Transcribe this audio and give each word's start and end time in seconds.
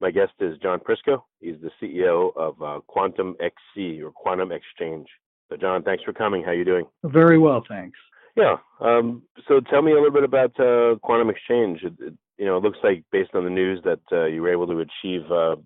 My 0.00 0.10
guest 0.10 0.32
is 0.40 0.56
John 0.62 0.80
Prisco. 0.80 1.22
He's 1.40 1.56
the 1.60 1.70
CEO 1.80 2.34
of 2.36 2.60
uh, 2.62 2.80
Quantum 2.86 3.36
XC 3.38 4.00
or 4.02 4.10
Quantum 4.10 4.50
Exchange. 4.50 5.06
So, 5.50 5.56
John, 5.56 5.82
thanks 5.82 6.02
for 6.04 6.12
coming. 6.12 6.42
How 6.42 6.52
are 6.52 6.54
you 6.54 6.64
doing? 6.64 6.86
Very 7.04 7.38
well, 7.38 7.62
thanks. 7.68 7.98
Yeah. 8.36 8.56
Um, 8.80 9.22
so, 9.46 9.60
tell 9.60 9.82
me 9.82 9.92
a 9.92 9.96
little 9.96 10.10
bit 10.10 10.24
about 10.24 10.58
uh, 10.58 10.96
Quantum 11.02 11.28
Exchange. 11.28 11.80
It, 11.82 11.92
it, 12.00 12.14
you 12.38 12.46
know, 12.46 12.56
it 12.56 12.62
looks 12.62 12.78
like 12.82 13.04
based 13.12 13.34
on 13.34 13.44
the 13.44 13.50
news 13.50 13.82
that 13.84 14.00
uh, 14.10 14.24
you 14.24 14.40
were 14.40 14.50
able 14.50 14.66
to 14.68 14.80
achieve 14.80 15.30
uh, 15.30 15.56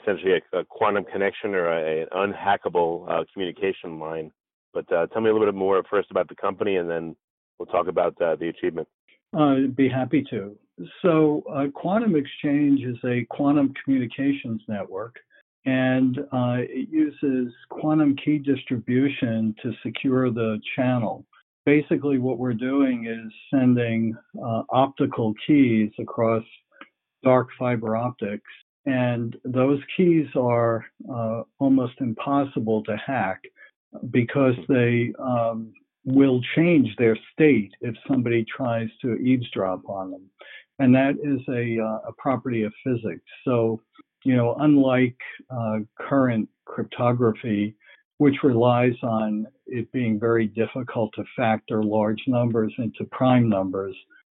essentially 0.00 0.34
a, 0.34 0.58
a, 0.58 0.64
quantum 0.64 1.04
connection 1.04 1.56
or 1.56 1.66
a, 1.66 2.02
an 2.02 2.08
unhackable 2.12 3.10
uh, 3.10 3.24
communication 3.32 3.98
line. 3.98 4.30
But 4.72 4.92
uh, 4.92 5.08
tell 5.08 5.20
me 5.20 5.30
a 5.30 5.32
little 5.32 5.48
bit 5.48 5.56
more 5.56 5.82
first 5.90 6.12
about 6.12 6.28
the 6.28 6.36
company, 6.36 6.76
and 6.76 6.88
then 6.88 7.16
we'll 7.58 7.66
talk 7.66 7.88
about 7.88 8.16
the 8.18 8.52
achievement. 8.56 8.86
I'd 9.36 9.74
be 9.74 9.88
happy 9.88 10.24
to. 10.30 10.56
So, 11.02 11.42
uh, 11.52 11.66
Quantum 11.74 12.16
Exchange 12.16 12.80
is 12.84 12.96
a 13.04 13.24
quantum 13.28 13.74
communications 13.84 14.62
network, 14.68 15.16
and 15.66 16.18
uh, 16.32 16.58
it 16.60 16.88
uses 16.90 17.52
quantum 17.68 18.16
key 18.16 18.38
distribution 18.38 19.54
to 19.62 19.72
secure 19.82 20.30
the 20.30 20.60
channel. 20.76 21.26
Basically, 21.66 22.18
what 22.18 22.38
we're 22.38 22.54
doing 22.54 23.06
is 23.06 23.32
sending 23.52 24.16
uh, 24.42 24.62
optical 24.70 25.34
keys 25.46 25.90
across 25.98 26.44
dark 27.22 27.48
fiber 27.58 27.96
optics, 27.96 28.50
and 28.86 29.36
those 29.44 29.80
keys 29.96 30.26
are 30.34 30.86
uh, 31.12 31.42
almost 31.58 31.94
impossible 32.00 32.82
to 32.84 32.96
hack 32.96 33.42
because 34.10 34.54
they 34.68 35.12
um, 35.18 35.74
will 36.04 36.40
change 36.56 36.88
their 36.96 37.18
state 37.32 37.72
if 37.82 37.94
somebody 38.08 38.44
tries 38.44 38.88
to 39.02 39.16
eavesdrop 39.16 39.86
on 39.86 40.12
them 40.12 40.30
and 40.80 40.94
that 40.94 41.14
is 41.22 41.40
a, 41.48 41.78
uh, 41.78 42.08
a 42.08 42.12
property 42.18 42.64
of 42.64 42.72
physics. 42.82 43.22
So, 43.44 43.80
you 44.24 44.34
know, 44.34 44.56
unlike 44.60 45.16
uh, 45.50 45.78
current 45.98 46.48
cryptography, 46.64 47.76
which 48.16 48.36
relies 48.42 48.94
on 49.02 49.46
it 49.66 49.90
being 49.92 50.18
very 50.18 50.46
difficult 50.46 51.10
to 51.16 51.24
factor 51.36 51.82
large 51.82 52.22
numbers 52.26 52.72
into 52.78 53.04
prime 53.12 53.48
numbers, 53.48 53.94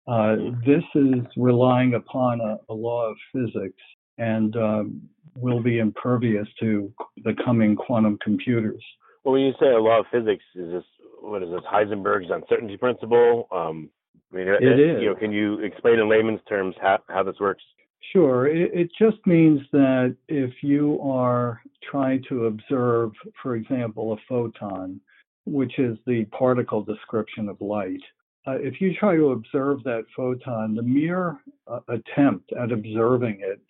uh, 0.08 0.36
this 0.66 0.84
is 0.96 1.24
relying 1.38 1.94
upon 1.94 2.42
a, 2.42 2.58
a 2.70 2.74
law 2.74 3.10
of 3.10 3.18
physics 3.32 3.82
and 4.18 4.56
um, 4.56 5.02
will 5.36 5.62
be 5.62 5.78
impervious 5.78 6.48
to 6.60 6.92
the 7.24 7.34
coming 7.46 7.76
quantum 7.76 8.18
computers. 8.24 8.84
Well, 9.24 9.34
when 9.34 9.44
you 9.44 9.54
say 9.60 9.68
a 9.68 9.80
law 9.80 10.00
of 10.00 10.06
physics, 10.12 10.44
is 10.56 10.72
this 10.72 10.84
what 11.22 11.44
is 11.44 11.50
this 11.50 11.62
Heisenberg's 11.72 12.32
uncertainty 12.32 12.78
principle? 12.78 13.48
Um, 13.52 13.92
I 14.32 14.36
mean, 14.36 14.48
it, 14.48 14.64
it 14.64 14.80
is. 14.80 15.02
You 15.02 15.10
know, 15.10 15.16
can 15.16 15.32
you 15.32 15.60
explain 15.60 16.00
in 16.00 16.10
layman's 16.10 16.40
terms 16.48 16.76
how, 16.82 17.00
how 17.10 17.24
this 17.24 17.40
works? 17.40 17.64
Sure. 18.12 18.48
It, 18.48 18.72
it 18.74 18.92
just 18.98 19.26
means 19.26 19.62
that 19.72 20.16
if 20.28 20.52
you 20.62 21.00
are 21.02 21.62
trying 21.90 22.24
to 22.30 22.46
observe, 22.46 23.12
for 23.42 23.56
example, 23.56 24.14
a 24.14 24.18
photon, 24.28 25.00
which 25.46 25.80
is 25.80 25.98
the 26.06 26.26
particle 26.26 26.84
description 26.84 27.50
of 27.50 27.60
light, 27.62 28.02
uh, 28.48 28.58
if 28.58 28.82
you 28.82 28.94
try 28.96 29.16
to 29.16 29.32
observe 29.32 29.84
that 29.84 30.04
photon, 30.16 30.76
the 30.76 30.82
mere 30.82 31.38
uh, 31.68 31.80
attempt 31.90 32.52
at 32.54 32.72
observing 32.72 33.40
it 33.42 33.62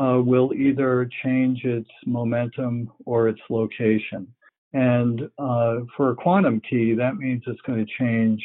uh, 0.00 0.20
will 0.20 0.52
either 0.54 1.08
change 1.22 1.64
its 1.64 1.88
momentum 2.06 2.90
or 3.04 3.28
its 3.28 3.40
location. 3.50 4.26
And 4.72 5.22
uh, 5.38 5.80
for 5.96 6.10
a 6.10 6.16
quantum 6.16 6.60
key, 6.68 6.94
that 6.94 7.16
means 7.16 7.42
it's 7.46 7.60
going 7.62 7.84
to 7.84 7.92
change 7.98 8.42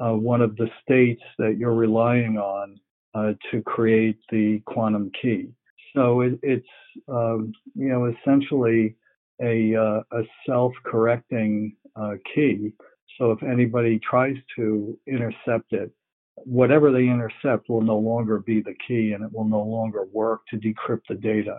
uh, 0.00 0.12
one 0.12 0.40
of 0.40 0.56
the 0.56 0.68
states 0.82 1.22
that 1.38 1.56
you're 1.58 1.74
relying 1.74 2.38
on 2.38 2.80
uh, 3.14 3.32
to 3.50 3.62
create 3.62 4.18
the 4.30 4.60
quantum 4.66 5.10
key. 5.20 5.48
So 5.94 6.20
it, 6.22 6.38
it's 6.42 6.66
um, 7.08 7.52
you 7.74 7.88
know 7.88 8.06
essentially 8.06 8.96
a, 9.42 9.74
uh, 9.74 10.02
a 10.12 10.22
self-correcting 10.46 11.76
uh, 11.96 12.14
key. 12.34 12.72
So 13.18 13.32
if 13.32 13.42
anybody 13.42 13.98
tries 13.98 14.36
to 14.56 14.98
intercept 15.06 15.72
it, 15.72 15.90
whatever 16.36 16.92
they 16.92 17.04
intercept 17.04 17.68
will 17.68 17.82
no 17.82 17.98
longer 17.98 18.38
be 18.38 18.62
the 18.62 18.74
key, 18.86 19.12
and 19.12 19.24
it 19.24 19.32
will 19.32 19.44
no 19.44 19.62
longer 19.62 20.04
work 20.12 20.42
to 20.50 20.56
decrypt 20.56 21.02
the 21.08 21.16
data. 21.16 21.58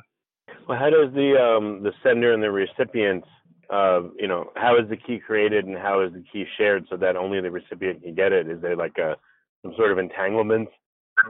Well, 0.68 0.78
how 0.78 0.90
does 0.90 1.14
the 1.14 1.36
um, 1.40 1.84
the 1.84 1.92
sender 2.04 2.34
and 2.34 2.42
the 2.42 2.52
recipient 2.52 3.24
you 3.72 4.28
know, 4.28 4.52
how 4.56 4.78
is 4.78 4.90
the 4.90 4.98
key 4.98 5.20
created 5.20 5.66
and 5.66 5.78
how 5.78 6.02
is 6.02 6.14
the 6.14 6.24
key 6.32 6.46
shared 6.58 6.86
so 6.90 6.98
that 6.98 7.16
only 7.16 7.42
the 7.42 7.52
recipient 7.52 8.04
can 8.04 8.16
get 8.16 8.32
it? 8.32 8.50
Is 8.50 8.62
there 8.62 8.76
like 8.76 8.98
a 8.98 9.16
some 9.64 9.74
sort 9.78 9.92
of 9.92 9.98
entanglement 9.98 10.70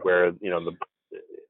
where 0.03 0.31
you 0.40 0.50
know 0.50 0.63
the 0.63 0.72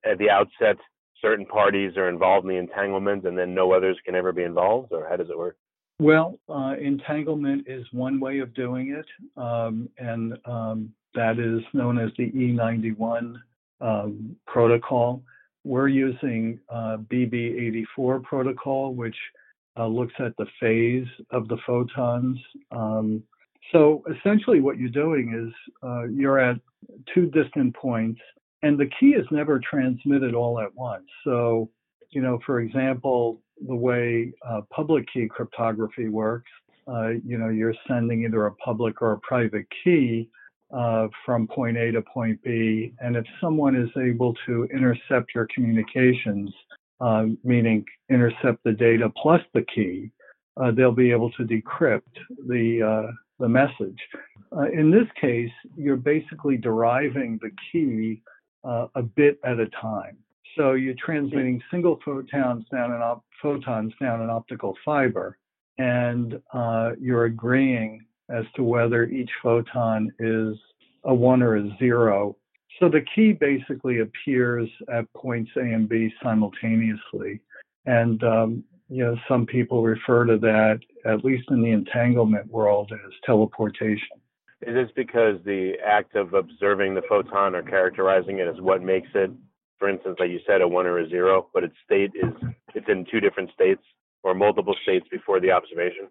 at 0.10 0.18
the 0.18 0.30
outset 0.30 0.78
certain 1.22 1.46
parties 1.46 1.96
are 1.98 2.10
involved 2.10 2.46
in 2.46 2.50
the 2.50 2.58
entanglement 2.60 3.26
and 3.26 3.38
then 3.38 3.54
no 3.54 3.72
others 3.72 3.98
can 4.06 4.16
ever 4.16 4.32
be 4.32 4.44
involved, 4.44 4.92
or 4.92 5.08
how 5.08 5.16
does 5.16 5.30
it 5.30 5.38
work? 5.38 5.56
Well, 6.00 6.40
uh, 6.50 6.74
entanglement 6.82 7.68
is 7.68 7.86
one 7.92 8.20
way 8.20 8.40
of 8.40 8.56
doing 8.56 8.98
it, 8.98 9.06
um, 9.40 9.88
and 10.00 10.36
um, 10.46 10.92
that 11.14 11.38
is 11.38 11.62
known 11.74 12.00
as 12.00 12.10
the 12.18 12.32
E91 12.32 13.36
um, 13.82 14.36
protocol. 14.48 15.22
We're 15.64 15.90
using 15.90 16.60
uh, 16.70 16.98
BB84 17.12 18.24
protocol, 18.24 18.96
which 18.96 19.16
uh, 19.78 19.88
looks 19.88 20.14
at 20.20 20.36
the 20.38 20.46
phase 20.60 21.08
of 21.32 21.48
the 21.48 21.58
photons. 21.66 22.40
Um, 22.72 23.24
so 23.72 24.04
essentially, 24.10 24.60
what 24.60 24.78
you're 24.78 24.90
doing 24.90 25.34
is 25.48 25.54
uh, 25.84 26.04
you're 26.04 26.40
at 26.40 26.58
two 27.14 27.28
distant 27.28 27.76
points, 27.76 28.20
and 28.64 28.78
the 28.78 28.90
key 29.00 29.12
is 29.12 29.26
never 29.32 29.60
transmitted 29.60 30.34
all 30.34 30.60
at 30.60 30.74
once. 30.76 31.06
So, 31.24 31.70
you 32.10 32.22
know, 32.22 32.40
for 32.46 32.60
example, 32.60 33.42
the 33.68 33.76
way 33.76 34.34
uh, 34.48 34.62
public 34.72 35.06
key 35.14 35.28
cryptography 35.28 36.10
works, 36.10 36.52
uh, 36.88 37.10
you 37.26 37.38
know, 37.38 37.50
you're 37.50 37.76
sending 37.88 38.26
either 38.26 38.48
a 38.48 38.56
public 38.56 39.02
or 39.02 39.14
a 39.14 39.20
private 39.20 39.66
key 39.84 40.30
uh, 40.74 41.08
from 41.26 41.48
point 41.48 41.78
A 41.78 41.92
to 41.92 42.02
point 42.02 42.42
B, 42.44 42.94
and 43.00 43.16
if 43.16 43.26
someone 43.40 43.76
is 43.76 43.90
able 43.98 44.34
to 44.46 44.68
intercept 44.74 45.36
your 45.36 45.48
communications, 45.54 46.52
uh, 47.02 47.26
meaning 47.44 47.84
intercept 48.10 48.64
the 48.64 48.72
data 48.72 49.12
plus 49.22 49.42
the 49.54 49.66
key, 49.74 50.12
uh, 50.58 50.72
they'll 50.72 50.92
be 50.92 51.12
able 51.12 51.32
to 51.32 51.44
decrypt 51.44 52.02
the 52.48 52.82
uh, 52.82 53.12
the 53.40 53.50
message. 53.50 53.98
Uh, 54.56 54.70
in 54.72 54.92
this 54.92 55.08
case, 55.20 55.52
you're 55.76 55.96
basically 55.96 56.58
deriving 56.58 57.40
the 57.42 57.50
key 57.72 58.22
uh, 58.64 58.88
a 58.96 59.02
bit 59.02 59.40
at 59.44 59.60
a 59.60 59.68
time. 59.82 60.18
So 60.58 60.74
you're 60.74 60.96
transmitting 61.04 61.62
single 61.72 62.00
photons 62.04 62.66
down 62.72 62.92
an 62.92 63.02
op- 63.02 63.26
photons 63.42 63.94
down 64.00 64.22
an 64.22 64.30
optical 64.30 64.78
fiber, 64.86 65.38
and 65.78 66.40
you're 67.00 67.26
agreeing 67.26 68.06
as 68.30 68.46
to 68.56 68.64
whether 68.64 69.06
each 69.06 69.30
photon 69.42 70.12
is 70.20 70.56
a 71.06 71.14
one 71.14 71.42
or 71.42 71.58
a 71.58 71.78
zero 71.80 72.36
so 72.82 72.90
the 72.90 73.06
key 73.16 73.32
basically 73.32 74.00
appears 74.00 74.68
at 74.92 75.12
points 75.14 75.52
A 75.56 75.62
and 75.62 75.88
B 75.88 76.12
simultaneously. 76.22 77.40
And, 77.86 78.22
um, 78.24 78.64
you 78.90 79.06
know, 79.06 79.16
some 79.28 79.46
people 79.46 79.84
refer 79.84 80.26
to 80.26 80.38
that, 80.40 80.80
at 81.06 81.24
least 81.24 81.46
in 81.52 81.62
the 81.62 81.70
entanglement 81.70 82.52
world, 82.52 82.92
as 82.92 83.14
teleportation. 83.24 84.18
Is 84.66 84.74
this 84.74 84.90
because 84.96 85.38
the 85.46 85.74
act 85.86 86.16
of 86.16 86.34
observing 86.34 86.96
the 86.96 87.02
photon 87.08 87.56
or 87.56 87.64
characterizing 87.64 88.40
it 88.40 88.48
is 88.48 88.60
what 88.60 88.82
makes 88.82 89.10
it, 89.14 89.32
for 89.80 89.88
instance, 89.88 90.18
like 90.20 90.30
you 90.30 90.40
said, 90.46 90.62
a 90.62 90.68
one 90.68 90.86
or 90.86 91.00
a 91.00 91.10
zero, 91.10 91.48
but 91.54 91.64
its 91.64 91.76
state 91.86 92.12
is 92.16 92.34
it's 92.74 92.88
in 92.90 93.06
two 93.12 93.20
different 93.20 93.52
states 93.54 93.82
or 94.24 94.34
multiple 94.34 94.76
states 94.84 95.06
before 95.10 95.40
the 95.40 95.52
observation? 95.52 96.08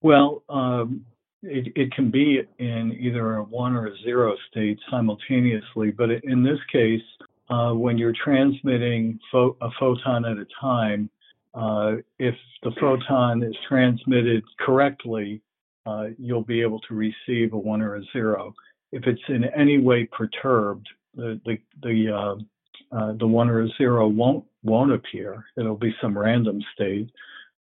Well, 0.00 0.42
um, 0.48 1.04
it, 1.42 1.72
it 1.76 1.92
can 1.92 2.10
be 2.10 2.42
in 2.58 2.96
either 3.00 3.36
a 3.36 3.42
one 3.44 3.74
or 3.74 3.86
a 3.86 3.96
zero 4.02 4.36
state 4.50 4.78
simultaneously, 4.90 5.90
but 5.90 6.10
in 6.24 6.42
this 6.42 6.58
case, 6.72 7.02
uh, 7.50 7.72
when 7.72 7.96
you're 7.96 8.12
transmitting 8.12 9.18
a 9.34 9.70
photon 9.78 10.24
at 10.24 10.36
a 10.36 10.46
time, 10.60 11.08
uh, 11.54 11.92
if 12.18 12.34
the 12.62 12.70
photon 12.78 13.42
is 13.42 13.54
transmitted 13.66 14.44
correctly, 14.60 15.40
uh, 15.86 16.08
you'll 16.18 16.42
be 16.42 16.60
able 16.60 16.80
to 16.80 16.94
receive 16.94 17.52
a 17.54 17.58
one 17.58 17.80
or 17.80 17.96
a 17.96 18.02
zero. 18.12 18.54
If 18.92 19.06
it's 19.06 19.22
in 19.28 19.44
any 19.56 19.78
way 19.78 20.04
perturbed, 20.04 20.86
the 21.14 21.40
the 21.46 21.58
the, 21.82 22.12
uh, 22.14 22.96
uh, 22.96 23.12
the 23.18 23.26
one 23.26 23.48
or 23.48 23.62
a 23.62 23.68
zero 23.78 24.08
won't 24.08 24.44
won't 24.62 24.92
appear. 24.92 25.46
It'll 25.56 25.76
be 25.76 25.94
some 26.00 26.16
random 26.18 26.60
state. 26.74 27.10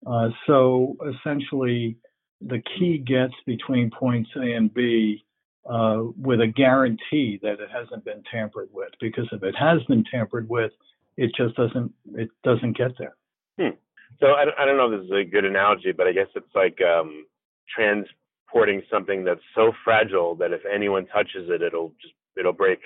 Uh, 0.06 0.30
so 0.48 0.96
essentially, 1.06 1.98
the 2.48 2.62
key 2.78 2.98
gets 2.98 3.34
between 3.46 3.90
points 3.92 4.30
A 4.36 4.54
and 4.54 4.74
B 4.74 5.24
uh, 5.70 6.04
with 6.18 6.42
a 6.42 6.48
guarantee 6.48 7.40
that 7.42 7.54
it 7.54 7.70
hasn't 7.72 8.04
been 8.06 8.24
tampered 8.32 8.70
with. 8.72 8.90
Because 9.00 9.28
if 9.32 9.44
it 9.44 9.56
has 9.56 9.82
been 9.84 10.04
tampered 10.12 10.50
with, 10.50 10.72
it 11.18 11.32
just 11.36 11.56
doesn't 11.56 11.94
it 12.16 12.30
doesn't 12.44 12.78
get 12.78 12.92
there. 12.98 13.16
Hmm. 13.60 13.76
So 14.20 14.28
I, 14.28 14.46
I 14.58 14.66
don't 14.66 14.78
know 14.78 14.92
if 14.92 15.02
this 15.02 15.06
is 15.06 15.28
a 15.28 15.30
good 15.30 15.46
analogy, 15.46 15.92
but 15.92 16.08
I 16.08 16.12
guess 16.12 16.28
it's 16.36 16.54
like 16.56 16.78
um, 16.82 17.26
transporting 17.74 18.82
something 18.92 19.24
that's 19.24 19.42
so 19.56 19.72
fragile 19.84 20.36
that 20.36 20.52
if 20.52 20.62
anyone 20.72 21.06
touches 21.08 21.50
it, 21.50 21.62
it'll 21.62 21.94
just 22.02 22.14
it'll 22.38 22.54
break. 22.54 22.80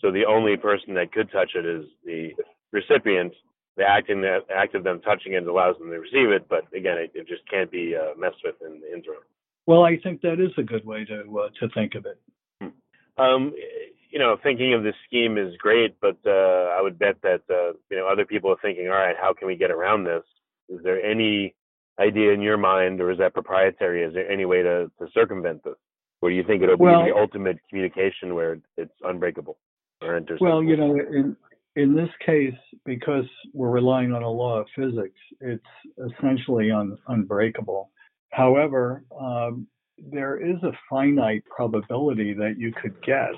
So 0.00 0.10
the 0.10 0.24
only 0.26 0.56
person 0.56 0.94
that 0.94 1.12
could 1.12 1.30
touch 1.30 1.52
it 1.54 1.64
is 1.64 1.84
the 2.04 2.30
recipient. 2.72 3.32
The 3.76 3.84
acting 3.84 4.20
that 4.22 4.40
act 4.54 4.74
of 4.74 4.84
them 4.84 5.00
touching 5.00 5.32
it 5.32 5.46
allows 5.46 5.78
them 5.78 5.88
to 5.88 5.98
receive 5.98 6.30
it, 6.30 6.46
but 6.48 6.64
again, 6.76 6.98
it, 6.98 7.10
it 7.14 7.26
just 7.26 7.48
can't 7.50 7.70
be 7.70 7.94
uh, 7.96 8.18
messed 8.18 8.42
with 8.44 8.56
in 8.60 8.80
the 8.80 8.92
interim. 8.92 9.22
Well, 9.66 9.84
I 9.84 9.96
think 10.02 10.20
that 10.22 10.40
is 10.40 10.52
a 10.58 10.62
good 10.62 10.84
way 10.84 11.04
to 11.06 11.38
uh, 11.38 11.48
to 11.60 11.68
think 11.72 11.94
of 11.94 12.04
it. 12.06 12.20
Hmm. 12.60 13.22
Um, 13.22 13.54
you 14.10 14.18
know, 14.18 14.36
thinking 14.42 14.74
of 14.74 14.82
this 14.82 14.94
scheme 15.06 15.38
is 15.38 15.54
great, 15.58 15.96
but 16.00 16.18
uh, 16.26 16.68
I 16.76 16.80
would 16.82 16.98
bet 16.98 17.16
that 17.22 17.42
uh, 17.48 17.72
you 17.90 17.96
know 17.96 18.08
other 18.08 18.26
people 18.26 18.50
are 18.50 18.60
thinking, 18.60 18.88
all 18.88 18.94
right, 18.94 19.16
how 19.18 19.32
can 19.32 19.46
we 19.46 19.56
get 19.56 19.70
around 19.70 20.04
this? 20.04 20.24
Is 20.68 20.80
there 20.84 21.02
any 21.02 21.54
idea 21.98 22.32
in 22.32 22.42
your 22.42 22.58
mind, 22.58 23.00
or 23.00 23.10
is 23.10 23.18
that 23.18 23.32
proprietary? 23.32 24.02
Is 24.02 24.12
there 24.12 24.30
any 24.30 24.44
way 24.44 24.62
to, 24.62 24.90
to 24.98 25.06
circumvent 25.14 25.64
this? 25.64 25.74
Or 26.20 26.30
do 26.30 26.36
you 26.36 26.44
think 26.44 26.62
it'll 26.62 26.76
be 26.76 26.84
the 26.84 27.12
ultimate 27.16 27.58
communication 27.68 28.34
where 28.34 28.58
it's 28.76 28.92
unbreakable 29.02 29.58
or 30.00 30.20
Well, 30.40 30.62
you 30.62 30.76
know, 30.76 30.94
in 30.94 31.36
in 31.74 31.94
this 31.94 32.10
case, 32.24 32.54
because 32.84 33.24
we're 33.52 33.70
relying 33.70 34.12
on 34.12 34.22
a 34.22 34.28
law 34.28 34.58
of 34.58 34.66
physics, 34.76 35.18
it's 35.40 35.64
essentially 36.18 36.70
un, 36.70 36.96
unbreakable. 37.08 37.90
However, 38.30 39.04
um, 39.18 39.66
there 39.98 40.36
is 40.36 40.56
a 40.62 40.72
finite 40.90 41.44
probability 41.46 42.34
that 42.34 42.58
you 42.58 42.72
could 42.72 43.00
guess, 43.02 43.34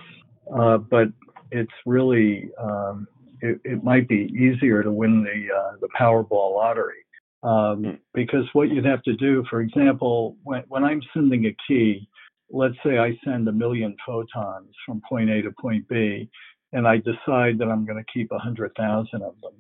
uh, 0.57 0.79
but 0.79 1.09
it's 1.51 1.73
really 1.85 2.51
um, 2.59 3.07
it, 3.41 3.61
it, 3.65 3.85
might 3.85 4.09
be 4.09 4.33
easier 4.33 4.83
to 4.83 4.91
win 4.91 5.23
the 5.23 5.55
uh, 5.55 5.77
the 5.81 5.89
Powerball 5.99 6.55
lottery 6.55 7.05
um, 7.43 7.85
hmm. 7.85 7.91
because 8.15 8.45
what 8.53 8.71
you'd 8.71 8.87
have 8.87 9.03
to 9.03 9.15
do, 9.15 9.45
for 9.51 9.61
example, 9.61 10.37
when 10.43 10.63
when 10.69 10.85
I'm 10.85 11.03
sending 11.13 11.47
a 11.47 11.57
key, 11.69 12.09
let's 12.51 12.77
say 12.85 12.99
I 12.99 13.19
send 13.25 13.47
a 13.49 13.53
million 13.53 13.97
photons 14.07 14.71
from 14.87 15.03
point 15.09 15.31
A 15.31 15.43
to 15.43 15.51
point 15.61 15.87
B, 15.89 16.29
and 16.75 16.87
I 16.87 16.97
decide 16.99 17.59
that 17.59 17.69
I'm 17.71 17.87
going 17.87 18.05
to 18.05 18.13
keep 18.13 18.31
100,000 18.31 19.23
of 19.23 19.35
them, 19.41 19.55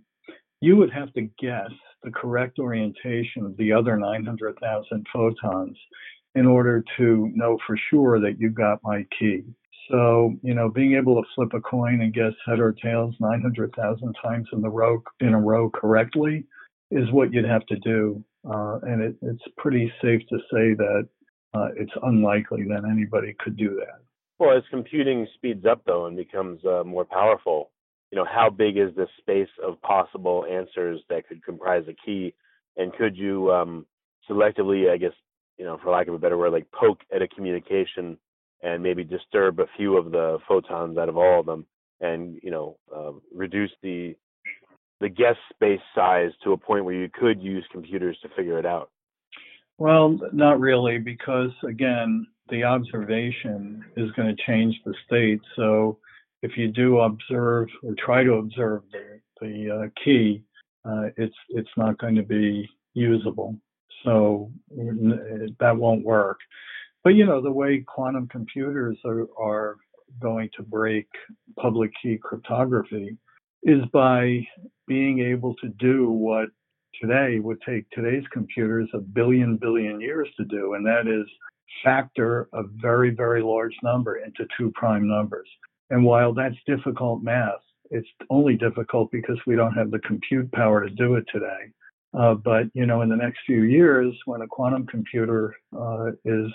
you 0.60 0.76
would 0.76 0.90
have 0.92 1.12
to 1.14 1.22
guess 1.38 1.70
the 2.02 2.10
correct 2.10 2.58
orientation 2.58 3.46
of 3.46 3.56
the 3.56 3.72
other 3.72 3.96
900,000 3.96 5.06
photons 5.12 5.78
in 6.34 6.46
order 6.46 6.84
to 6.96 7.30
know 7.34 7.56
for 7.66 7.78
sure 7.90 8.20
that 8.20 8.38
you 8.38 8.50
got 8.50 8.80
my 8.82 9.06
key. 9.18 9.44
So, 9.90 10.34
you 10.42 10.54
know, 10.54 10.68
being 10.68 10.94
able 10.94 11.14
to 11.22 11.28
flip 11.34 11.52
a 11.54 11.60
coin 11.60 12.00
and 12.00 12.12
guess 12.12 12.32
head 12.46 12.58
or 12.58 12.72
tails 12.72 13.14
900,000 13.20 14.16
times 14.22 14.48
in 14.52 14.60
the 14.60 14.68
row 14.68 15.02
in 15.20 15.34
a 15.34 15.40
row 15.40 15.70
correctly 15.70 16.44
is 16.90 17.10
what 17.12 17.32
you'd 17.32 17.44
have 17.44 17.66
to 17.66 17.76
do. 17.76 18.24
Uh, 18.48 18.78
and 18.82 19.02
it, 19.02 19.16
it's 19.22 19.42
pretty 19.56 19.92
safe 20.02 20.22
to 20.30 20.38
say 20.52 20.74
that 20.74 21.08
uh, 21.54 21.68
it's 21.76 21.92
unlikely 22.02 22.64
that 22.64 22.84
anybody 22.90 23.34
could 23.38 23.56
do 23.56 23.76
that. 23.76 24.00
Well, 24.44 24.56
as 24.56 24.64
computing 24.70 25.26
speeds 25.34 25.64
up 25.64 25.82
though 25.86 26.06
and 26.06 26.16
becomes 26.16 26.64
uh, 26.64 26.82
more 26.84 27.04
powerful, 27.04 27.70
you 28.10 28.16
know, 28.16 28.26
how 28.26 28.50
big 28.50 28.76
is 28.76 28.94
the 28.94 29.06
space 29.18 29.48
of 29.62 29.80
possible 29.80 30.44
answers 30.50 31.00
that 31.08 31.26
could 31.26 31.42
comprise 31.42 31.84
a 31.88 31.94
key, 32.04 32.34
and 32.76 32.92
could 32.92 33.16
you 33.16 33.50
um, 33.50 33.86
selectively, 34.28 34.90
I 34.90 34.98
guess, 34.98 35.12
you 35.56 35.64
know, 35.64 35.78
for 35.82 35.90
lack 35.90 36.08
of 36.08 36.14
a 36.14 36.18
better 36.18 36.36
word, 36.36 36.52
like 36.52 36.66
poke 36.72 37.00
at 37.14 37.22
a 37.22 37.28
communication 37.28 38.18
and 38.62 38.82
maybe 38.82 39.02
disturb 39.02 39.60
a 39.60 39.66
few 39.76 39.96
of 39.96 40.10
the 40.10 40.38
photons 40.46 40.98
out 40.98 41.08
of 41.08 41.16
all 41.16 41.40
of 41.40 41.46
them, 41.46 41.66
and 42.00 42.38
you 42.42 42.50
know, 42.50 42.76
uh, 42.94 43.12
reduce 43.34 43.72
the 43.82 44.14
the 45.00 45.08
guess 45.08 45.36
space 45.54 45.80
size 45.94 46.30
to 46.42 46.52
a 46.52 46.56
point 46.56 46.84
where 46.84 46.94
you 46.94 47.08
could 47.12 47.42
use 47.42 47.64
computers 47.72 48.18
to 48.22 48.28
figure 48.36 48.58
it 48.58 48.66
out. 48.66 48.90
Well, 49.78 50.18
not 50.32 50.60
really, 50.60 50.98
because 50.98 51.50
again, 51.66 52.26
the 52.48 52.64
observation 52.64 53.84
is 53.96 54.10
going 54.12 54.34
to 54.34 54.42
change 54.46 54.74
the 54.84 54.94
state. 55.06 55.40
So 55.56 55.98
if 56.42 56.56
you 56.56 56.68
do 56.68 57.00
observe 57.00 57.68
or 57.82 57.94
try 57.98 58.22
to 58.22 58.34
observe 58.34 58.82
the, 58.92 59.20
the 59.40 59.70
uh, 59.70 60.02
key, 60.04 60.42
uh, 60.84 61.08
it's 61.16 61.34
it's 61.48 61.70
not 61.76 61.98
going 61.98 62.14
to 62.16 62.22
be 62.22 62.68
usable. 62.92 63.56
So 64.04 64.50
that 64.70 65.76
won't 65.76 66.04
work. 66.04 66.38
But 67.02 67.14
you 67.14 67.24
know 67.24 67.40
the 67.40 67.50
way 67.50 67.84
quantum 67.86 68.28
computers 68.28 68.98
are, 69.04 69.26
are 69.38 69.76
going 70.20 70.50
to 70.56 70.62
break 70.62 71.08
public 71.58 71.90
key 72.02 72.18
cryptography 72.22 73.16
is 73.62 73.80
by 73.92 74.46
being 74.86 75.20
able 75.20 75.54
to 75.56 75.68
do 75.68 76.10
what 76.10 76.50
today 77.00 77.40
would 77.40 77.58
take 77.66 77.88
today's 77.90 78.24
computers 78.30 78.88
a 78.92 78.98
billion 78.98 79.56
billion 79.56 80.00
years 80.00 80.28
to 80.36 80.44
do, 80.44 80.74
and 80.74 80.84
that 80.86 81.06
is 81.06 81.26
factor 81.82 82.48
a 82.52 82.62
very, 82.80 83.10
very 83.10 83.42
large 83.42 83.74
number 83.82 84.16
into 84.16 84.46
two 84.56 84.70
prime 84.74 85.06
numbers. 85.08 85.48
And 85.90 86.04
while 86.04 86.32
that's 86.32 86.56
difficult 86.66 87.22
math, 87.22 87.60
it's 87.90 88.08
only 88.30 88.56
difficult 88.56 89.10
because 89.12 89.38
we 89.46 89.56
don't 89.56 89.74
have 89.74 89.90
the 89.90 89.98
compute 90.00 90.50
power 90.52 90.82
to 90.82 90.90
do 90.94 91.16
it 91.16 91.24
today. 91.32 91.70
Uh, 92.18 92.34
but 92.34 92.64
you 92.74 92.86
know, 92.86 93.02
in 93.02 93.08
the 93.08 93.16
next 93.16 93.40
few 93.46 93.62
years, 93.62 94.14
when 94.24 94.42
a 94.42 94.46
quantum 94.46 94.86
computer 94.86 95.54
uh, 95.76 96.10
is, 96.24 96.50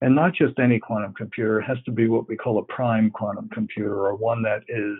and 0.00 0.14
not 0.14 0.34
just 0.34 0.58
any 0.58 0.78
quantum 0.78 1.14
computer, 1.14 1.60
has 1.60 1.78
to 1.84 1.92
be 1.92 2.08
what 2.08 2.28
we 2.28 2.36
call 2.36 2.58
a 2.58 2.64
prime 2.64 3.10
quantum 3.10 3.48
computer, 3.52 4.06
or 4.06 4.16
one 4.16 4.42
that 4.42 4.62
is 4.68 4.98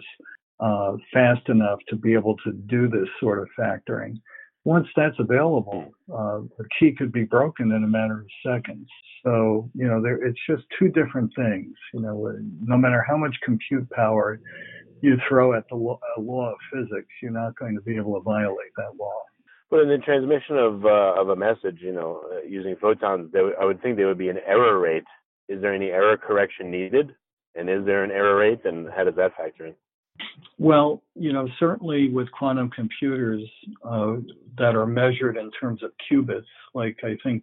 uh, 0.60 0.96
fast 1.12 1.48
enough 1.48 1.80
to 1.88 1.96
be 1.96 2.14
able 2.14 2.36
to 2.38 2.52
do 2.52 2.88
this 2.88 3.08
sort 3.20 3.38
of 3.38 3.48
factoring 3.58 4.16
once 4.66 4.88
that's 4.96 5.14
available, 5.20 5.84
uh, 6.12 6.40
the 6.58 6.64
key 6.78 6.92
could 6.92 7.12
be 7.12 7.22
broken 7.22 7.70
in 7.70 7.84
a 7.84 7.86
matter 7.86 8.18
of 8.22 8.26
seconds. 8.44 8.88
So, 9.24 9.70
you 9.74 9.86
know, 9.86 10.02
there, 10.02 10.16
it's 10.26 10.40
just 10.50 10.64
two 10.76 10.88
different 10.88 11.30
things. 11.36 11.72
You 11.94 12.00
know, 12.00 12.32
no 12.60 12.76
matter 12.76 13.04
how 13.08 13.16
much 13.16 13.36
compute 13.44 13.88
power 13.90 14.40
you 15.02 15.18
throw 15.28 15.56
at 15.56 15.68
the 15.70 15.76
law, 15.76 16.00
law 16.18 16.50
of 16.50 16.56
physics, 16.72 17.06
you're 17.22 17.30
not 17.30 17.56
going 17.56 17.76
to 17.76 17.80
be 17.82 17.96
able 17.96 18.14
to 18.14 18.22
violate 18.22 18.74
that 18.76 18.96
law. 18.98 19.14
But 19.70 19.80
in 19.80 19.88
the 19.88 19.98
transmission 19.98 20.56
of 20.56 20.84
uh, 20.84 21.20
of 21.20 21.28
a 21.28 21.36
message, 21.36 21.78
you 21.78 21.92
know, 21.92 22.22
uh, 22.32 22.42
using 22.44 22.74
photons, 22.80 23.32
I 23.60 23.64
would 23.64 23.80
think 23.80 23.96
there 23.96 24.08
would 24.08 24.18
be 24.18 24.30
an 24.30 24.40
error 24.44 24.80
rate. 24.80 25.04
Is 25.48 25.62
there 25.62 25.74
any 25.74 25.90
error 25.90 26.16
correction 26.16 26.72
needed? 26.72 27.14
And 27.54 27.70
is 27.70 27.84
there 27.86 28.02
an 28.02 28.10
error 28.10 28.36
rate? 28.36 28.64
And 28.64 28.88
how 28.94 29.04
does 29.04 29.14
that 29.14 29.36
factor 29.36 29.66
in? 29.66 29.74
Well, 30.58 31.02
you 31.14 31.32
know, 31.32 31.48
certainly 31.58 32.08
with 32.08 32.30
quantum 32.32 32.70
computers 32.70 33.42
uh, 33.84 34.16
that 34.58 34.74
are 34.74 34.86
measured 34.86 35.36
in 35.36 35.50
terms 35.52 35.82
of 35.82 35.92
qubits, 36.10 36.46
like 36.74 36.96
I 37.04 37.16
think 37.22 37.42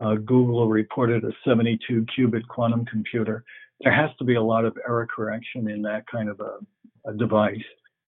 uh, 0.00 0.14
Google 0.14 0.68
reported 0.68 1.24
a 1.24 1.32
72 1.44 2.06
qubit 2.16 2.46
quantum 2.48 2.84
computer, 2.86 3.44
there 3.80 3.92
has 3.92 4.10
to 4.18 4.24
be 4.24 4.36
a 4.36 4.42
lot 4.42 4.64
of 4.64 4.76
error 4.86 5.06
correction 5.06 5.68
in 5.68 5.82
that 5.82 6.06
kind 6.10 6.28
of 6.28 6.40
a, 6.40 7.10
a 7.10 7.14
device 7.14 7.56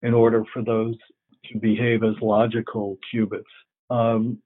in 0.02 0.14
order 0.14 0.44
for 0.52 0.62
those 0.62 0.94
to 1.52 1.58
behave 1.58 2.04
as 2.04 2.14
logical 2.20 2.98
qubits. 3.12 3.42
Um, 3.90 4.38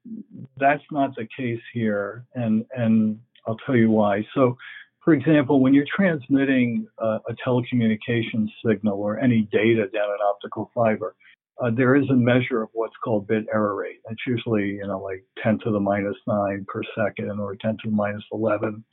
that's 0.58 0.82
not 0.90 1.14
the 1.16 1.26
case 1.36 1.60
here, 1.72 2.26
and 2.34 2.64
and 2.76 3.18
I'll 3.46 3.56
tell 3.64 3.76
you 3.76 3.90
why. 3.90 4.26
So 4.34 4.56
for 5.02 5.14
example, 5.14 5.60
when 5.60 5.72
you're 5.72 5.86
transmitting 5.94 6.86
uh, 7.02 7.18
a 7.28 7.34
telecommunications 7.46 8.48
signal 8.64 9.00
or 9.00 9.18
any 9.18 9.48
data 9.50 9.86
down 9.92 10.10
an 10.10 10.18
optical 10.26 10.70
fiber, 10.74 11.14
uh, 11.62 11.70
there 11.74 11.94
is 11.96 12.08
a 12.10 12.14
measure 12.14 12.62
of 12.62 12.68
what's 12.72 12.96
called 13.02 13.26
bit 13.26 13.46
error 13.52 13.76
rate. 13.76 14.00
It's 14.10 14.20
usually, 14.26 14.68
you 14.68 14.86
know, 14.86 14.98
like 14.98 15.24
10 15.42 15.58
to 15.64 15.70
the 15.70 15.80
minus 15.80 16.16
9 16.26 16.66
per 16.68 16.82
second 16.96 17.38
or 17.38 17.56
10 17.56 17.72
to 17.82 17.90
the 17.90 17.96
minus 17.96 18.24
11, 18.32 18.84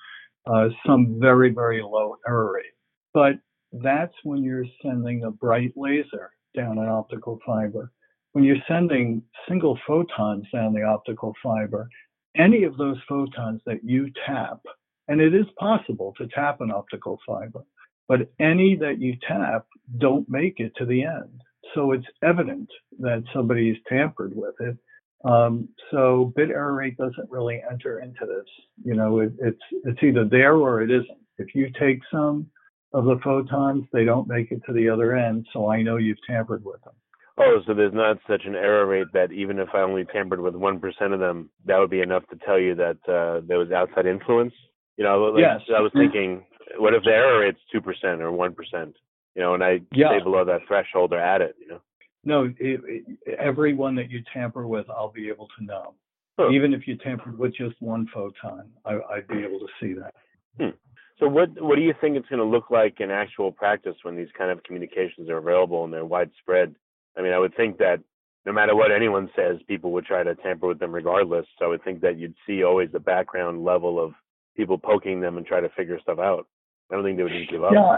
uh, 0.46 0.68
some 0.86 1.18
very, 1.20 1.50
very 1.50 1.82
low 1.82 2.16
error 2.28 2.54
rate. 2.56 2.74
But 3.14 3.36
that's 3.72 4.14
when 4.24 4.44
you're 4.44 4.66
sending 4.82 5.24
a 5.24 5.32
bright 5.32 5.74
laser 5.76 6.32
down 6.56 6.78
an 6.78 6.88
optical 6.88 7.40
fiber. 7.46 7.92
When 8.32 8.44
you're 8.44 8.58
sending 8.68 9.24
single 9.48 9.78
photons 9.86 10.46
down 10.54 10.74
the 10.74 10.84
optical 10.84 11.34
fiber, 11.44 11.90
any 12.36 12.64
of 12.64 12.78
those 12.78 12.98
photons 13.10 13.62
that 13.66 13.84
you 13.84 14.10
tap 14.26 14.60
and 15.08 15.22
it 15.22 15.34
is 15.34 15.46
possible 15.60 16.14
to 16.18 16.28
tap 16.28 16.62
an 16.62 16.72
optical 16.72 17.20
fiber, 17.26 17.64
but 18.08 18.32
any 18.40 18.76
that 18.76 19.00
you 19.00 19.16
tap 19.28 19.66
don't 19.98 20.30
make 20.30 20.60
it 20.60 20.74
to 20.78 20.86
the 20.86 21.04
end. 21.04 21.42
So 21.76 21.92
it's 21.92 22.06
evident 22.24 22.70
that 23.00 23.24
somebody's 23.34 23.78
tampered 23.90 24.34
with 24.36 24.56
it. 24.60 24.78
Um, 25.26 25.70
so 25.92 26.32
bit 26.36 26.50
error 26.50 26.74
rate 26.74 26.98
doesn't 26.98 27.30
really 27.30 27.62
enter 27.70 28.00
into 28.00 28.26
this. 28.26 28.46
You 28.84 28.96
know, 28.96 29.20
it, 29.20 29.34
it's 29.40 29.62
it's 29.84 30.00
either 30.04 30.26
there 30.26 30.56
or 30.56 30.82
it 30.82 30.92
isn't. 30.92 31.20
If 31.38 31.56
you 31.56 31.70
take 31.80 32.00
some 32.12 32.48
of 32.94 33.06
the 33.06 33.20
photons, 33.24 33.86
they 33.92 34.06
don't 34.06 34.28
make 34.28 34.52
it 34.52 34.62
to 34.68 34.74
the 34.74 34.90
other 34.90 35.16
end. 35.16 35.46
So 35.54 35.70
I 35.70 35.82
know 35.82 35.98
you've 35.98 36.18
tampered 36.28 36.64
with 36.64 36.82
them. 36.84 36.94
Oh, 37.40 37.60
so 37.68 37.74
there's 37.74 37.94
not 37.94 38.18
such 38.28 38.44
an 38.46 38.56
error 38.56 38.86
rate 38.88 39.08
that 39.14 39.32
even 39.32 39.60
if 39.60 39.70
I 39.74 39.82
only 39.82 40.06
tampered 40.06 40.40
with 40.40 40.56
one 40.56 40.80
percent 40.80 41.14
of 41.14 41.20
them, 41.20 41.50
that 41.66 41.78
would 41.78 41.92
be 41.92 42.02
enough 42.02 42.24
to 42.30 42.38
tell 42.46 42.60
you 42.60 42.76
that 42.76 42.98
uh, 43.08 43.42
there 43.48 43.60
was 43.60 43.72
outside 43.72 44.06
influence. 44.06 44.54
You 44.98 45.04
know, 45.04 45.20
like, 45.26 45.42
yes. 45.42 45.62
I 45.76 45.82
was 45.82 45.92
mm-hmm. 45.92 46.12
thinking, 46.12 46.46
what 46.78 46.94
if 46.94 47.04
the 47.04 47.12
error 47.12 47.40
rate's 47.42 47.60
two 47.72 47.82
percent 47.82 48.22
or 48.22 48.32
one 48.32 48.54
percent? 48.54 48.96
You 49.36 49.44
know, 49.44 49.54
and 49.54 49.64
I 49.64 49.82
Yeah. 49.94 50.10
stay 50.10 50.24
below 50.24 50.44
that 50.46 50.62
threshold 50.68 51.14
or 51.14 51.20
at 51.20 51.42
it. 51.42 51.56
You 51.60 51.68
know. 51.68 51.82
No, 52.24 52.44
it, 52.46 52.56
it, 52.60 53.38
everyone 53.40 53.96
that 53.96 54.10
you 54.10 54.22
tamper 54.34 54.68
with, 54.68 54.90
I'll 54.90 55.12
be 55.12 55.30
able 55.30 55.48
to 55.58 55.64
know. 55.64 55.94
Huh. 56.38 56.50
Even 56.50 56.74
if 56.74 56.88
you 56.88 56.98
tampered 56.98 57.38
with 57.38 57.56
just 57.56 57.76
one 57.80 58.08
photon, 58.14 58.70
I, 58.86 59.00
I'd 59.12 59.28
be 59.28 59.40
able 59.40 59.60
to 59.60 59.68
see 59.80 59.94
that. 59.94 60.14
Hmm. 60.60 60.76
So 61.20 61.28
what 61.28 61.50
what 61.62 61.76
do 61.76 61.82
you 61.82 61.94
think 62.00 62.16
it's 62.16 62.28
going 62.28 62.40
to 62.40 62.46
look 62.46 62.70
like 62.70 63.00
in 63.00 63.10
actual 63.10 63.52
practice 63.52 63.96
when 64.04 64.16
these 64.16 64.28
kind 64.38 64.52
of 64.52 64.64
communications 64.64 65.30
are 65.30 65.38
available 65.38 65.84
and 65.84 65.94
they're 65.94 66.06
widespread? 66.06 66.76
I 67.18 67.22
mean, 67.22 67.34
I 67.34 67.40
would 67.40 67.56
think 67.56 67.78
that 67.80 68.02
no 68.46 68.54
matter 68.54 68.76
what 68.76 68.92
anyone 68.92 69.30
says, 69.36 69.58
people 69.68 69.92
would 69.94 70.06
try 70.06 70.24
to 70.24 70.36
tamper 70.36 70.68
with 70.68 70.80
them 70.80 70.94
regardless. 70.94 71.46
So 71.58 71.66
I 71.66 71.70
would 71.70 71.84
think 71.84 72.02
that 72.02 72.18
you'd 72.20 72.36
see 72.46 72.64
always 72.64 72.92
the 72.92 73.00
background 73.00 73.64
level 73.64 74.00
of 74.04 74.14
people 74.58 74.78
poking 74.78 75.22
them 75.22 75.38
and 75.38 75.46
try 75.46 75.62
to 75.62 75.70
figure 75.70 76.00
stuff 76.02 76.20
out. 76.20 76.48
I 76.92 76.96
don't 76.96 77.04
think 77.04 77.18
they 77.18 77.24
would 77.24 77.32
just 77.32 77.52
give 77.52 77.64
up. 77.64 77.72
Yeah, 77.74 77.98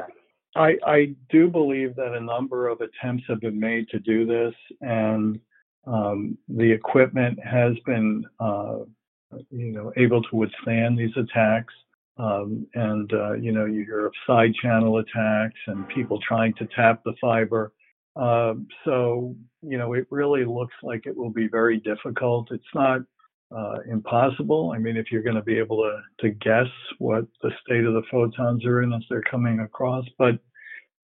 I, 0.55 0.75
I 0.85 1.15
do 1.29 1.49
believe 1.49 1.95
that 1.95 2.13
a 2.13 2.19
number 2.19 2.67
of 2.67 2.81
attempts 2.81 3.23
have 3.27 3.39
been 3.39 3.59
made 3.59 3.87
to 3.89 3.99
do 3.99 4.25
this, 4.25 4.53
and 4.81 5.39
um, 5.87 6.37
the 6.47 6.71
equipment 6.71 7.39
has 7.43 7.73
been, 7.85 8.25
uh, 8.39 8.79
you 9.51 9.71
know, 9.71 9.93
able 9.95 10.21
to 10.23 10.35
withstand 10.35 10.97
these 10.97 11.15
attacks. 11.15 11.73
Um, 12.17 12.67
and 12.73 13.11
uh, 13.13 13.33
you 13.33 13.53
know, 13.53 13.65
you 13.65 13.85
hear 13.85 14.07
of 14.07 14.13
side 14.27 14.53
channel 14.61 14.97
attacks 14.97 15.59
and 15.67 15.87
people 15.87 16.19
trying 16.27 16.53
to 16.55 16.67
tap 16.75 17.01
the 17.05 17.13
fiber. 17.21 17.71
Um, 18.15 18.67
so 18.83 19.35
you 19.61 19.77
know, 19.77 19.93
it 19.93 20.07
really 20.09 20.43
looks 20.43 20.75
like 20.83 21.05
it 21.05 21.15
will 21.15 21.29
be 21.29 21.47
very 21.47 21.77
difficult. 21.77 22.49
It's 22.51 22.63
not 22.73 23.01
uh, 23.55 23.77
impossible. 23.89 24.73
I 24.75 24.79
mean, 24.79 24.97
if 24.97 25.07
you're 25.11 25.23
going 25.23 25.35
to 25.35 25.41
be 25.41 25.57
able 25.57 25.77
to, 25.77 26.27
to 26.27 26.33
guess 26.35 26.67
what 26.99 27.25
the 27.41 27.51
state 27.65 27.85
of 27.85 27.93
the 27.93 28.03
photons 28.11 28.65
are 28.65 28.83
in 28.83 28.93
as 28.93 29.01
they're 29.09 29.23
coming 29.23 29.61
across, 29.61 30.05
but 30.17 30.39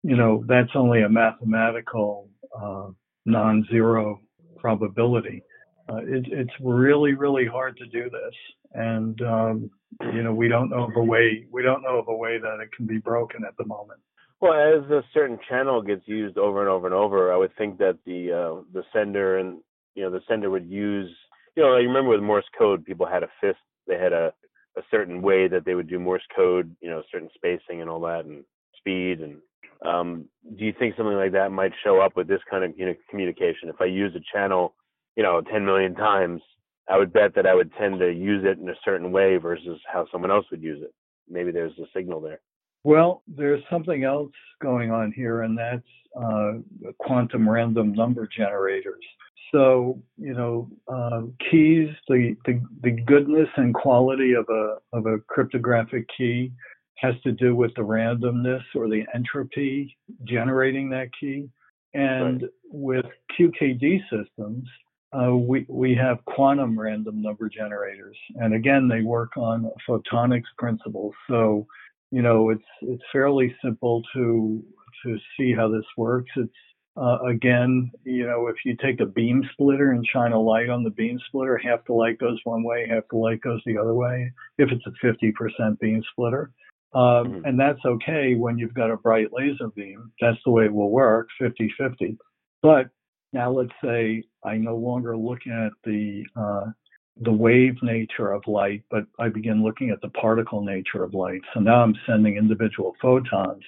you 0.02 0.16
know, 0.16 0.44
that's 0.48 0.70
only 0.74 1.02
a 1.02 1.08
mathematical 1.08 2.28
uh, 2.60 2.88
non-zero 3.24 4.20
probability. 4.58 5.42
Uh, 5.88 5.98
it, 5.98 6.26
it's 6.28 6.52
really, 6.60 7.14
really 7.14 7.46
hard 7.46 7.76
to 7.76 7.86
do 7.86 8.10
this, 8.10 8.34
and 8.72 9.20
um, 9.22 9.70
you 10.12 10.22
know, 10.22 10.32
we 10.32 10.48
don't 10.48 10.70
know 10.70 10.84
of 10.84 10.96
a 10.96 11.04
way. 11.04 11.46
We 11.50 11.62
don't 11.62 11.82
know 11.82 11.98
of 11.98 12.08
a 12.08 12.16
way 12.16 12.38
that 12.38 12.60
it 12.62 12.70
can 12.76 12.86
be 12.86 12.98
broken 12.98 13.42
at 13.46 13.56
the 13.58 13.66
moment. 13.66 14.00
Well, 14.40 14.54
as 14.54 14.90
a 14.90 15.02
certain 15.14 15.38
channel 15.48 15.82
gets 15.82 16.02
used 16.06 16.38
over 16.38 16.60
and 16.60 16.68
over 16.68 16.86
and 16.86 16.94
over, 16.94 17.32
I 17.32 17.36
would 17.36 17.56
think 17.56 17.78
that 17.78 17.98
the 18.06 18.32
uh, 18.32 18.62
the 18.72 18.84
sender 18.92 19.38
and 19.38 19.60
you 19.94 20.02
know 20.02 20.10
the 20.10 20.22
sender 20.28 20.50
would 20.50 20.68
use 20.68 21.10
you 21.56 21.62
know 21.62 21.72
I 21.74 21.78
remember 21.78 22.10
with 22.10 22.20
Morse 22.20 22.44
code, 22.58 22.84
people 22.84 23.06
had 23.06 23.22
a 23.22 23.28
fist, 23.40 23.58
they 23.86 23.98
had 23.98 24.12
a 24.12 24.32
a 24.76 24.82
certain 24.90 25.22
way 25.22 25.48
that 25.48 25.64
they 25.64 25.74
would 25.74 25.88
do 25.88 25.98
Morse 25.98 26.22
code, 26.34 26.74
you 26.80 26.88
know, 26.88 27.02
certain 27.10 27.28
spacing 27.34 27.80
and 27.80 27.90
all 27.90 28.00
that, 28.00 28.24
and 28.24 28.44
speed. 28.76 29.20
And 29.20 29.38
um, 29.84 30.24
do 30.56 30.64
you 30.64 30.72
think 30.78 30.96
something 30.96 31.16
like 31.16 31.32
that 31.32 31.52
might 31.52 31.72
show 31.84 32.00
up 32.00 32.16
with 32.16 32.28
this 32.28 32.40
kind 32.50 32.64
of 32.64 32.70
communi- 32.72 32.96
communication? 33.10 33.68
If 33.68 33.80
I 33.80 33.86
use 33.86 34.14
a 34.16 34.36
channel, 34.36 34.74
you 35.16 35.22
know, 35.22 35.40
10 35.40 35.64
million 35.64 35.94
times, 35.94 36.40
I 36.88 36.98
would 36.98 37.12
bet 37.12 37.34
that 37.34 37.46
I 37.46 37.54
would 37.54 37.72
tend 37.78 38.00
to 38.00 38.10
use 38.10 38.44
it 38.44 38.58
in 38.58 38.68
a 38.68 38.74
certain 38.84 39.12
way 39.12 39.36
versus 39.36 39.78
how 39.92 40.06
someone 40.10 40.30
else 40.30 40.46
would 40.50 40.62
use 40.62 40.82
it. 40.82 40.92
Maybe 41.28 41.52
there's 41.52 41.78
a 41.78 41.86
signal 41.94 42.20
there. 42.20 42.40
Well, 42.84 43.22
there's 43.28 43.62
something 43.70 44.02
else 44.04 44.32
going 44.60 44.90
on 44.90 45.12
here, 45.12 45.42
and 45.42 45.56
that's 45.56 45.82
uh, 46.20 46.52
quantum 46.98 47.48
random 47.48 47.92
number 47.92 48.28
generators. 48.36 49.04
So, 49.52 50.02
you 50.16 50.34
know, 50.34 50.70
um, 50.88 51.34
keys, 51.50 51.90
the, 52.08 52.34
the 52.46 52.60
the 52.82 52.90
goodness 52.90 53.48
and 53.56 53.74
quality 53.74 54.32
of 54.32 54.46
a 54.48 54.76
of 54.96 55.06
a 55.06 55.18
cryptographic 55.28 56.06
key 56.16 56.52
has 56.96 57.14
to 57.24 57.32
do 57.32 57.54
with 57.54 57.72
the 57.74 57.82
randomness 57.82 58.62
or 58.74 58.88
the 58.88 59.04
entropy 59.14 59.96
generating 60.24 60.88
that 60.90 61.08
key. 61.18 61.48
And 61.94 62.44
with 62.64 63.04
QKD 63.38 64.00
systems, 64.10 64.66
uh, 65.12 65.34
we 65.36 65.66
we 65.68 65.94
have 65.94 66.24
quantum 66.24 66.78
random 66.78 67.20
number 67.20 67.50
generators, 67.50 68.16
and 68.36 68.54
again, 68.54 68.88
they 68.88 69.02
work 69.02 69.36
on 69.36 69.70
photonics 69.86 70.48
principles. 70.56 71.12
So, 71.28 71.66
you 72.10 72.22
know, 72.22 72.48
it's 72.48 72.64
it's 72.80 73.02
fairly 73.12 73.54
simple 73.62 74.02
to 74.14 74.64
to 75.04 75.18
see 75.36 75.52
how 75.52 75.68
this 75.68 75.84
works. 75.98 76.30
It's 76.36 76.52
uh, 76.96 77.18
again, 77.26 77.90
you 78.04 78.26
know, 78.26 78.48
if 78.48 78.56
you 78.64 78.76
take 78.76 79.00
a 79.00 79.06
beam 79.06 79.42
splitter 79.52 79.92
and 79.92 80.06
shine 80.06 80.32
a 80.32 80.40
light 80.40 80.68
on 80.68 80.84
the 80.84 80.90
beam 80.90 81.18
splitter, 81.28 81.56
half 81.56 81.84
the 81.86 81.92
light 81.92 82.18
goes 82.18 82.38
one 82.44 82.62
way, 82.62 82.86
half 82.88 83.04
the 83.10 83.16
light 83.16 83.40
goes 83.40 83.62
the 83.64 83.78
other 83.78 83.94
way. 83.94 84.30
If 84.58 84.70
it's 84.70 84.86
a 84.86 84.92
50% 85.06 85.78
beam 85.80 86.02
splitter, 86.12 86.50
um, 86.94 87.32
Mhm. 87.32 87.46
and 87.46 87.58
that's 87.58 87.82
okay 87.84 88.34
when 88.34 88.58
you've 88.58 88.74
got 88.74 88.90
a 88.90 88.98
bright 88.98 89.32
laser 89.32 89.68
beam. 89.68 90.12
That's 90.20 90.42
the 90.44 90.50
way 90.50 90.66
it 90.66 90.72
will 90.72 90.90
work, 90.90 91.30
50-50. 91.38 92.18
But 92.60 92.90
now 93.32 93.50
let's 93.50 93.72
say 93.82 94.24
I 94.44 94.58
no 94.58 94.76
longer 94.76 95.16
look 95.16 95.46
at 95.46 95.72
the 95.84 96.26
uh, 96.36 96.70
the 97.18 97.32
wave 97.32 97.82
nature 97.82 98.32
of 98.32 98.46
light, 98.46 98.82
but 98.90 99.06
I 99.18 99.28
begin 99.28 99.62
looking 99.62 99.90
at 99.90 100.00
the 100.00 100.08
particle 100.10 100.62
nature 100.62 101.04
of 101.04 101.12
light. 101.12 101.42
So 101.52 101.60
now 101.60 101.82
I'm 101.82 101.94
sending 102.06 102.36
individual 102.38 102.96
photons, 103.02 103.62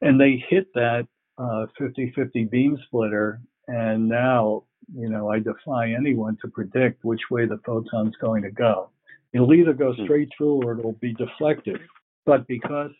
and 0.00 0.20
they 0.20 0.36
hit 0.48 0.66
that 0.74 1.06
uh, 1.38 1.66
50-50 1.80 2.50
beam 2.50 2.78
splitter, 2.86 3.40
and 3.68 4.08
now 4.08 4.64
you 4.94 5.08
know 5.08 5.30
I 5.30 5.38
defy 5.38 5.92
anyone 5.92 6.36
to 6.42 6.48
predict 6.48 7.04
which 7.04 7.22
way 7.30 7.46
the 7.46 7.58
photon's 7.64 8.16
going 8.20 8.42
to 8.42 8.50
go. 8.50 8.90
It'll 9.32 9.54
either 9.54 9.72
go 9.72 9.92
Hmm. 9.94 10.04
straight 10.04 10.28
through 10.36 10.62
or 10.64 10.78
it'll 10.78 10.92
be 10.92 11.14
deflected. 11.14 11.80
But 12.26 12.46
because 12.46 12.92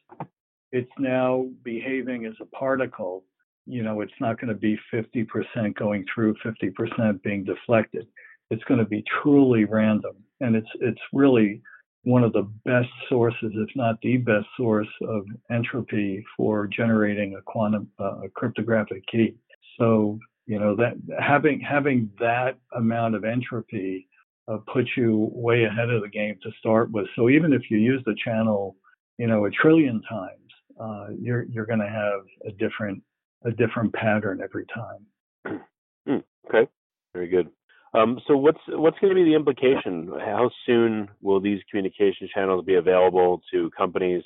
it's 0.72 0.90
now 0.98 1.46
behaving 1.62 2.24
as 2.26 2.34
a 2.40 2.46
particle, 2.46 3.24
you 3.66 3.82
know, 3.82 4.00
it's 4.00 4.18
not 4.20 4.40
going 4.40 4.48
to 4.48 4.58
be 4.58 4.78
50% 4.92 5.74
going 5.76 6.04
through, 6.12 6.34
50% 6.44 7.22
being 7.22 7.44
deflected. 7.44 8.06
It's 8.50 8.64
going 8.64 8.80
to 8.80 8.86
be 8.86 9.04
truly 9.22 9.64
random, 9.64 10.16
and 10.40 10.56
it's 10.56 10.68
it's 10.80 11.00
really 11.12 11.62
one 12.04 12.25
of 12.25 12.32
the 12.32 12.50
best 12.64 12.90
sources, 13.09 13.52
if 13.54 13.68
not 13.76 14.00
the 14.02 14.16
best 14.16 14.47
source 14.56 14.88
of 15.09 15.25
entropy 15.50 16.25
for 16.37 16.66
generating 16.66 17.37
a 17.37 17.42
quantum 17.42 17.88
uh, 18.00 18.23
a 18.23 18.28
cryptographic 18.28 19.06
key. 19.06 19.37
So 19.78 20.18
you 20.47 20.59
know 20.59 20.75
that 20.76 20.94
having 21.21 21.61
having 21.61 22.11
that 22.18 22.59
amount 22.75 23.14
of 23.14 23.25
entropy 23.25 24.09
uh, 24.49 24.59
puts 24.73 24.88
you 24.97 25.30
way 25.32 25.64
ahead 25.64 25.90
of 25.90 26.02
the 26.02 26.09
game 26.09 26.37
to 26.42 26.50
start 26.59 26.90
with. 26.90 27.06
So 27.16 27.28
even 27.28 27.52
if 27.52 27.71
you 27.71 27.78
use 27.78 28.02
the 28.04 28.16
channel, 28.25 28.76
you 29.18 29.26
know, 29.26 29.47
a 29.47 29.50
trillion 29.50 30.02
times, 30.09 30.50
uh, 30.80 31.06
you're 31.18 31.44
you're 31.44 31.66
going 31.66 31.78
to 31.80 31.88
have 31.88 32.21
a 32.47 32.52
different 32.59 33.02
a 33.44 33.50
different 33.50 33.92
pattern 33.94 34.40
every 34.42 34.66
time. 34.75 35.61
Hmm, 36.06 36.18
Okay, 36.49 36.68
very 37.14 37.28
good. 37.28 37.49
Um, 37.94 38.20
so 38.26 38.37
what's 38.37 38.61
what's 38.68 38.99
going 39.00 39.14
to 39.14 39.22
be 39.22 39.28
the 39.28 39.37
implication? 39.37 40.11
How 40.18 40.50
soon 40.66 41.08
will 41.20 41.40
these 41.40 41.61
communication 41.70 42.28
channels 42.34 42.64
be 42.64 42.76
available 42.76 43.42
to 43.52 43.70
companies? 43.76 44.22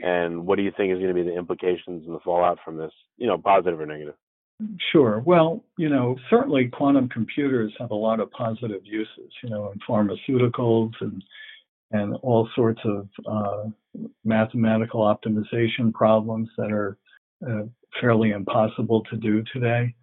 And 0.00 0.44
what 0.46 0.56
do 0.56 0.62
you 0.62 0.72
think 0.76 0.92
is 0.92 0.98
going 0.98 1.14
to 1.14 1.14
be 1.14 1.22
the 1.22 1.36
implications 1.36 2.04
and 2.06 2.14
the 2.14 2.20
fallout 2.24 2.58
from 2.64 2.76
this? 2.76 2.90
You 3.16 3.28
know, 3.28 3.38
positive 3.38 3.80
or 3.80 3.86
negative? 3.86 4.14
Sure. 4.92 5.20
Well, 5.24 5.64
you 5.78 5.88
know, 5.88 6.16
certainly 6.30 6.68
quantum 6.68 7.08
computers 7.08 7.72
have 7.78 7.90
a 7.90 7.96
lot 7.96 8.20
of 8.20 8.30
positive 8.30 8.82
uses, 8.84 9.30
you 9.42 9.50
know, 9.50 9.72
in 9.72 9.78
pharmaceuticals 9.88 10.92
and 11.00 11.22
and 11.92 12.16
all 12.22 12.48
sorts 12.56 12.80
of 12.84 13.08
uh, 13.26 13.68
mathematical 14.24 15.00
optimization 15.02 15.92
problems 15.92 16.48
that 16.56 16.72
are 16.72 16.96
uh, 17.48 17.62
fairly 18.00 18.30
impossible 18.30 19.02
to 19.10 19.16
do 19.16 19.44
today. 19.52 19.94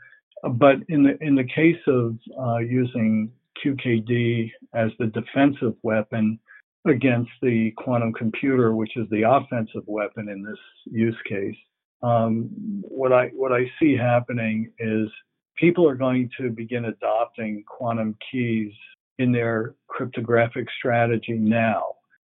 But 0.44 0.78
in 0.90 1.04
the 1.04 1.18
in 1.22 1.36
the 1.36 1.44
case 1.44 1.82
of 1.88 2.18
uh, 2.40 2.58
using 2.58 3.32
QKD 3.64 4.52
as 4.74 4.92
the 4.98 5.08
defensive 5.08 5.76
weapon 5.84 6.40
against 6.86 7.30
the 7.42 7.72
quantum 7.78 8.12
computer, 8.14 8.76
which 8.76 8.98
is 8.98 9.08
the 9.12 9.24
offensive 9.30 9.84
weapon 9.86 10.30
in 10.30 10.44
this 10.44 10.58
use 10.86 11.18
case, 11.28 11.56
um, 12.04 12.50
what 12.82 13.14
I 13.14 13.28
what 13.36 13.52
I 13.52 13.70
see 13.80 13.96
happening 13.96 14.72
is 14.80 15.10
people 15.58 15.88
are 15.88 15.96
going 15.96 16.30
to 16.40 16.50
begin 16.50 16.86
adopting 16.86 17.64
quantum 17.68 18.16
keys 18.32 18.72
in 19.20 19.32
their 19.32 19.76
cryptographic 19.88 20.68
strategy 20.80 21.34
now, 21.34 21.84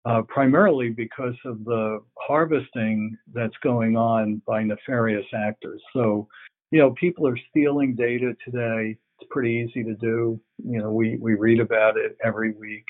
uh, 0.05 0.21
primarily 0.27 0.89
because 0.89 1.35
of 1.45 1.65
the 1.65 1.99
harvesting 2.19 3.17
that's 3.33 3.55
going 3.63 3.97
on 3.97 4.41
by 4.45 4.63
nefarious 4.63 5.25
actors. 5.33 5.81
So, 5.93 6.27
you 6.71 6.79
know, 6.79 6.91
people 6.91 7.27
are 7.27 7.37
stealing 7.49 7.95
data 7.95 8.35
today. 8.43 8.97
It's 9.19 9.29
pretty 9.29 9.65
easy 9.67 9.83
to 9.83 9.95
do. 9.95 10.39
You 10.63 10.79
know, 10.79 10.91
we 10.91 11.17
we 11.17 11.35
read 11.35 11.59
about 11.59 11.97
it 11.97 12.17
every 12.23 12.51
week. 12.53 12.85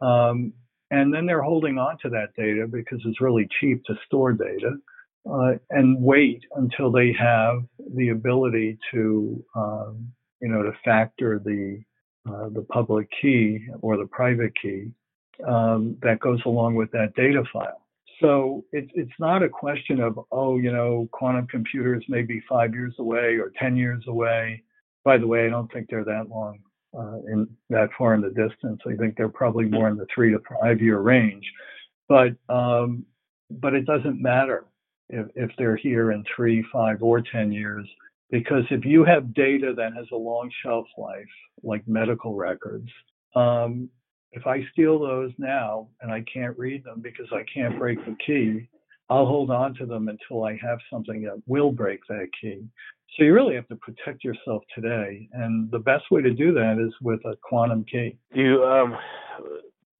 Um, 0.00 0.52
and 0.90 1.12
then 1.12 1.26
they're 1.26 1.42
holding 1.42 1.78
on 1.78 1.98
to 2.02 2.08
that 2.10 2.28
data 2.36 2.66
because 2.70 3.00
it's 3.04 3.20
really 3.20 3.48
cheap 3.60 3.82
to 3.84 3.94
store 4.06 4.32
data 4.32 4.76
uh, 5.28 5.54
and 5.70 6.00
wait 6.00 6.44
until 6.54 6.92
they 6.92 7.12
have 7.12 7.64
the 7.96 8.10
ability 8.10 8.78
to 8.92 9.44
um, 9.56 10.12
you 10.40 10.48
know, 10.48 10.62
to 10.62 10.72
factor 10.84 11.40
the 11.44 11.82
uh, 12.28 12.48
the 12.50 12.62
public 12.70 13.08
key 13.20 13.66
or 13.82 13.96
the 13.96 14.06
private 14.06 14.52
key 14.60 14.90
um, 15.46 15.96
that 16.02 16.18
goes 16.20 16.40
along 16.44 16.74
with 16.74 16.90
that 16.90 17.14
data 17.14 17.42
file. 17.52 17.85
So 18.20 18.64
it, 18.72 18.90
it's 18.94 19.12
not 19.18 19.42
a 19.42 19.48
question 19.48 20.00
of, 20.00 20.18
oh, 20.32 20.58
you 20.58 20.72
know, 20.72 21.08
quantum 21.12 21.46
computers 21.46 22.04
may 22.08 22.22
be 22.22 22.40
five 22.48 22.72
years 22.72 22.94
away 22.98 23.36
or 23.36 23.52
10 23.58 23.76
years 23.76 24.04
away. 24.06 24.62
By 25.04 25.18
the 25.18 25.26
way, 25.26 25.46
I 25.46 25.50
don't 25.50 25.70
think 25.72 25.88
they're 25.88 26.04
that 26.04 26.28
long 26.28 26.60
uh, 26.96 27.18
in 27.30 27.48
that 27.70 27.90
far 27.96 28.14
in 28.14 28.22
the 28.22 28.30
distance. 28.30 28.80
I 28.86 28.96
think 28.96 29.16
they're 29.16 29.28
probably 29.28 29.66
more 29.66 29.88
in 29.88 29.96
the 29.96 30.06
three 30.14 30.32
to 30.32 30.40
five 30.60 30.80
year 30.80 30.98
range. 30.98 31.44
But 32.08 32.34
um, 32.48 33.04
but 33.50 33.74
it 33.74 33.86
doesn't 33.86 34.20
matter 34.20 34.64
if, 35.08 35.26
if 35.34 35.50
they're 35.58 35.76
here 35.76 36.12
in 36.12 36.24
three, 36.34 36.64
five, 36.72 37.02
or 37.02 37.20
10 37.20 37.52
years, 37.52 37.86
because 38.30 38.64
if 38.70 38.84
you 38.84 39.04
have 39.04 39.34
data 39.34 39.72
that 39.76 39.94
has 39.94 40.06
a 40.12 40.16
long 40.16 40.50
shelf 40.64 40.86
life, 40.98 41.24
like 41.62 41.86
medical 41.86 42.34
records, 42.34 42.88
um, 43.34 43.88
if 44.36 44.46
I 44.46 44.62
steal 44.70 44.98
those 44.98 45.32
now 45.38 45.88
and 46.02 46.12
I 46.12 46.22
can't 46.32 46.56
read 46.58 46.84
them 46.84 47.00
because 47.00 47.26
I 47.32 47.42
can't 47.52 47.78
break 47.78 47.98
the 48.04 48.16
key, 48.24 48.68
I'll 49.08 49.24
hold 49.24 49.50
on 49.50 49.74
to 49.76 49.86
them 49.86 50.08
until 50.08 50.44
I 50.44 50.58
have 50.62 50.78
something 50.92 51.22
that 51.22 51.42
will 51.46 51.72
break 51.72 52.00
that 52.08 52.28
key. 52.40 52.62
So 53.16 53.24
you 53.24 53.32
really 53.32 53.54
have 53.54 53.68
to 53.68 53.76
protect 53.76 54.24
yourself 54.24 54.62
today, 54.74 55.28
and 55.32 55.70
the 55.70 55.78
best 55.78 56.04
way 56.10 56.20
to 56.20 56.34
do 56.34 56.52
that 56.52 56.76
is 56.78 56.92
with 57.00 57.24
a 57.24 57.34
quantum 57.42 57.84
key. 57.84 58.18
Do 58.34 58.40
you 58.40 58.64
um, 58.64 58.96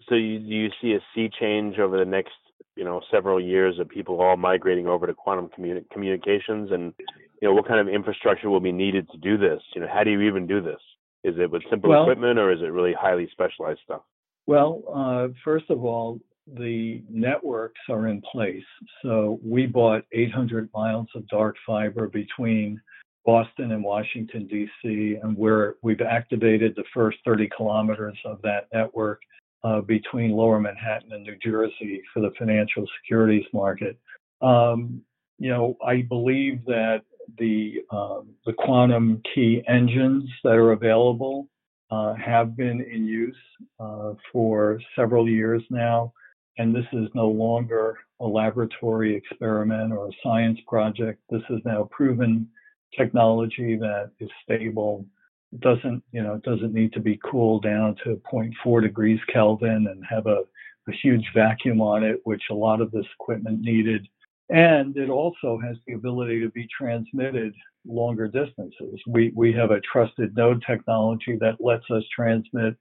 so 0.09 0.17
you, 0.17 0.41
do 0.41 0.47
you 0.47 0.69
see 0.83 0.93
a 0.93 1.01
sea 1.15 1.31
change 1.41 1.79
over 1.79 1.99
the 1.99 2.05
next 2.05 2.35
you 2.75 2.85
know 2.85 3.01
several 3.11 3.41
years 3.41 3.79
of 3.79 3.89
people 3.89 4.21
all 4.21 4.37
migrating 4.37 4.87
over 4.87 5.07
to 5.07 5.15
quantum 5.15 5.49
communi- 5.57 5.89
communications, 5.91 6.73
and 6.73 6.93
you 7.41 7.49
know 7.49 7.55
what 7.55 7.67
kind 7.67 7.81
of 7.81 7.89
infrastructure 7.89 8.51
will 8.51 8.61
be 8.61 8.73
needed 8.73 9.09
to 9.13 9.19
do 9.19 9.39
this? 9.39 9.63
You 9.75 9.83
know, 9.83 9.89
how 9.91 10.05
do 10.05 10.11
you 10.11 10.23
even 10.23 10.47
do 10.47 10.61
this? 10.61 10.81
Is 11.25 11.37
it 11.39 11.51
with 11.51 11.63
simple 11.71 11.91
well, 11.91 12.03
equipment, 12.03 12.39
or 12.39 12.53
is 12.53 12.61
it 12.61 12.67
really 12.67 12.93
highly 12.93 13.29
specialized 13.33 13.81
stuff? 13.85 14.03
Well, 14.47 14.83
uh, 14.93 15.29
first 15.45 15.71
of 15.71 15.85
all, 15.85 16.21
the 16.47 17.03
networks 17.11 17.81
are 17.91 18.07
in 18.07 18.23
place. 18.33 18.65
So 19.03 19.41
we 19.45 19.67
bought 19.67 20.05
800 20.13 20.69
miles 20.73 21.09
of 21.15 21.27
dark 21.29 21.57
fiber 21.67 22.07
between 22.07 22.81
Boston 23.25 23.73
and 23.73 23.83
Washington, 23.83 24.47
D.C., 24.47 25.19
and 25.21 25.37
we're, 25.37 25.75
we've 25.83 26.01
activated 26.01 26.75
the 26.77 26.85
first 26.95 27.19
30 27.25 27.51
kilometers 27.57 28.17
of 28.25 28.41
that 28.43 28.69
network 28.73 29.21
uh, 29.65 29.81
between 29.81 30.31
Lower 30.31 30.61
Manhattan 30.61 31.13
and 31.13 31.25
New 31.25 31.37
Jersey 31.45 32.01
for 32.15 32.21
the 32.21 32.31
financial 32.39 32.87
securities 33.01 33.47
market. 33.53 33.99
Um, 34.41 35.03
you 35.39 35.51
know, 35.51 35.77
I 35.85 36.03
believe 36.03 36.65
that 36.67 37.03
the 37.39 37.83
um, 37.91 38.29
the 38.47 38.53
quantum 38.53 39.21
key 39.35 39.63
engines 39.67 40.31
that 40.45 40.53
are 40.53 40.71
available 40.71 41.49
uh, 41.91 42.15
have 42.15 42.57
been 42.57 42.81
in 42.81 43.07
use 43.07 43.37
uh, 43.79 44.15
for 44.33 44.81
several 44.97 45.29
years 45.29 45.63
now, 45.71 46.13
and 46.59 46.75
this 46.75 46.87
is 46.93 47.09
no 47.15 47.29
longer 47.29 47.99
a 48.21 48.27
laboratory 48.27 49.15
experiment 49.15 49.93
or 49.93 50.09
a 50.09 50.13
science 50.23 50.59
project. 50.67 51.21
This 51.31 51.43
is 51.51 51.61
now 51.65 51.89
proven 51.91 52.49
technology 52.97 53.77
that 53.77 54.11
is 54.21 54.31
stable, 54.43 55.05
doesn't 55.61 56.03
you 56.13 56.23
know 56.23 56.35
it 56.35 56.43
doesn't 56.43 56.75
need 56.75 56.93
to 56.93 57.01
be 57.01 57.21
cooled 57.25 57.63
down 57.63 57.97
to 58.05 58.21
0.4 58.33 58.83
degrees 58.83 59.21
Kelvin 59.33 59.87
and 59.89 60.05
have 60.09 60.27
a, 60.27 60.43
a 60.89 60.93
huge 61.03 61.25
vacuum 61.35 61.81
on 61.81 62.03
it, 62.03 62.21
which 62.25 62.43
a 62.51 62.55
lot 62.55 62.81
of 62.81 62.91
this 62.91 63.07
equipment 63.19 63.61
needed. 63.61 64.07
And 64.49 64.97
it 64.97 65.11
also 65.11 65.59
has 65.65 65.77
the 65.87 65.95
ability 65.95 66.41
to 66.41 66.51
be 66.51 66.69
transmitted 66.77 67.53
longer 67.85 68.29
distances. 68.29 69.01
We, 69.07 69.33
we 69.35 69.53
have 69.55 69.71
a 69.71 69.81
trusted 69.81 70.37
node 70.37 70.63
technology 70.67 71.37
that 71.41 71.57
lets 71.61 71.85
us 71.91 72.05
transmit 72.15 72.77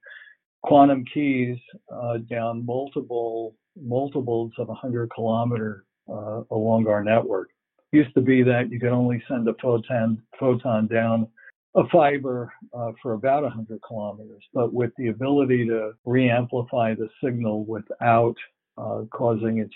quantum 0.64 1.06
keys 1.14 1.58
uh, 1.94 2.18
down 2.30 2.66
multiple 2.66 3.56
multiples 3.80 4.52
of 4.58 4.68
100 4.68 5.12
kilometer 5.14 5.86
uh, 6.10 6.42
along 6.52 6.88
our 6.88 7.04
network. 7.04 7.50
Used 7.92 8.14
to 8.16 8.22
be 8.22 8.42
that 8.44 8.72
you 8.72 8.80
could 8.80 8.92
only 8.92 9.24
send 9.28 9.48
a 9.48 9.54
photon 9.62 10.22
photon 10.40 10.88
down 10.88 11.28
a 11.76 11.88
fiber 11.90 12.52
uh, 12.74 12.92
for 13.02 13.14
about 13.14 13.44
100 13.44 13.80
kilometers, 13.86 14.44
but 14.54 14.74
with 14.74 14.92
the 14.98 15.10
ability 15.10 15.68
to 15.68 15.92
reamplify 16.08 16.98
the 16.98 17.10
signal 17.24 17.66
without 17.66 18.36
uh, 18.78 19.02
causing 19.12 19.60
its 19.60 19.74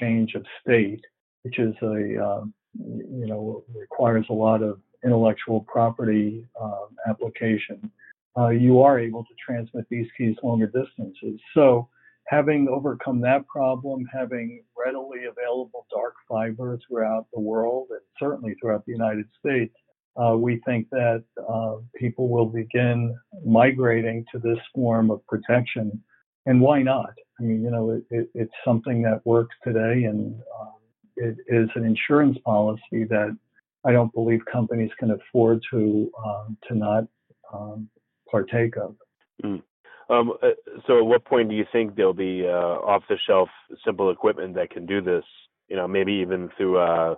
change 0.00 0.34
of 0.34 0.44
state, 0.62 1.04
which 1.44 1.58
is 1.58 1.74
a 1.82 2.22
uh, 2.22 2.44
you 2.74 3.26
know 3.26 3.64
requires 3.74 4.26
a 4.30 4.32
lot 4.32 4.62
of 4.62 4.80
intellectual 5.04 5.60
property 5.68 6.46
um, 6.60 6.88
application, 7.06 7.90
uh, 8.36 8.48
you 8.48 8.80
are 8.80 8.98
able 8.98 9.22
to 9.24 9.34
transmit 9.44 9.86
these 9.90 10.08
keys 10.16 10.34
longer 10.42 10.66
distances. 10.66 11.38
So 11.52 11.88
having 12.26 12.68
overcome 12.68 13.20
that 13.20 13.46
problem, 13.46 14.06
having 14.12 14.64
readily 14.76 15.26
available 15.30 15.86
dark 15.90 16.14
fiber 16.28 16.78
throughout 16.86 17.26
the 17.32 17.40
world 17.40 17.88
and 17.90 18.00
certainly 18.18 18.56
throughout 18.60 18.84
the 18.86 18.92
United 18.92 19.26
States, 19.38 19.74
uh, 20.16 20.36
we 20.36 20.60
think 20.64 20.88
that 20.90 21.24
uh, 21.48 21.76
people 21.96 22.28
will 22.28 22.46
begin 22.46 23.16
migrating 23.44 24.24
to 24.32 24.38
this 24.38 24.58
form 24.74 25.10
of 25.10 25.24
protection. 25.26 26.02
And 26.46 26.60
why 26.60 26.82
not? 26.82 27.12
I 27.38 27.42
mean, 27.42 27.62
you 27.62 27.70
know, 27.70 27.90
it, 27.90 28.04
it, 28.10 28.30
it's 28.34 28.52
something 28.64 29.02
that 29.02 29.24
works 29.26 29.54
today 29.64 30.04
and 30.04 30.40
uh, 30.60 30.70
it 31.16 31.36
is 31.48 31.68
an 31.74 31.84
insurance 31.84 32.38
policy 32.44 33.04
that 33.08 33.36
I 33.84 33.92
don't 33.92 34.12
believe 34.14 34.40
companies 34.50 34.90
can 34.98 35.10
afford 35.10 35.62
to 35.70 36.10
um, 36.24 36.56
to 36.68 36.74
not 36.74 37.04
um, 37.52 37.88
partake 38.30 38.76
of. 38.76 38.96
Mm. 39.44 39.62
Um, 40.10 40.32
uh, 40.42 40.50
so, 40.86 40.98
at 40.98 41.06
what 41.06 41.24
point 41.24 41.48
do 41.48 41.54
you 41.54 41.64
think 41.72 41.96
there'll 41.96 42.12
be 42.12 42.44
uh, 42.46 42.50
off-the-shelf 42.50 43.48
simple 43.84 44.10
equipment 44.10 44.54
that 44.54 44.70
can 44.70 44.86
do 44.86 45.00
this? 45.00 45.24
You 45.68 45.76
know, 45.76 45.88
maybe 45.88 46.12
even 46.12 46.50
through 46.56 46.78
a, 46.78 47.12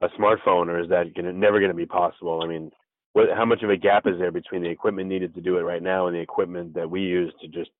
a 0.00 0.08
smartphone, 0.18 0.66
or 0.66 0.80
is 0.80 0.88
that 0.88 1.14
gonna, 1.14 1.32
never 1.32 1.60
going 1.60 1.70
to 1.70 1.76
be 1.76 1.86
possible? 1.86 2.40
I 2.42 2.48
mean, 2.48 2.72
what, 3.12 3.28
how 3.36 3.44
much 3.44 3.62
of 3.62 3.70
a 3.70 3.76
gap 3.76 4.06
is 4.06 4.18
there 4.18 4.32
between 4.32 4.62
the 4.62 4.68
equipment 4.68 5.08
needed 5.08 5.34
to 5.34 5.40
do 5.40 5.58
it 5.58 5.62
right 5.62 5.82
now 5.82 6.08
and 6.08 6.16
the 6.16 6.20
equipment 6.20 6.74
that 6.74 6.90
we 6.90 7.02
use 7.02 7.32
to 7.42 7.48
just 7.48 7.70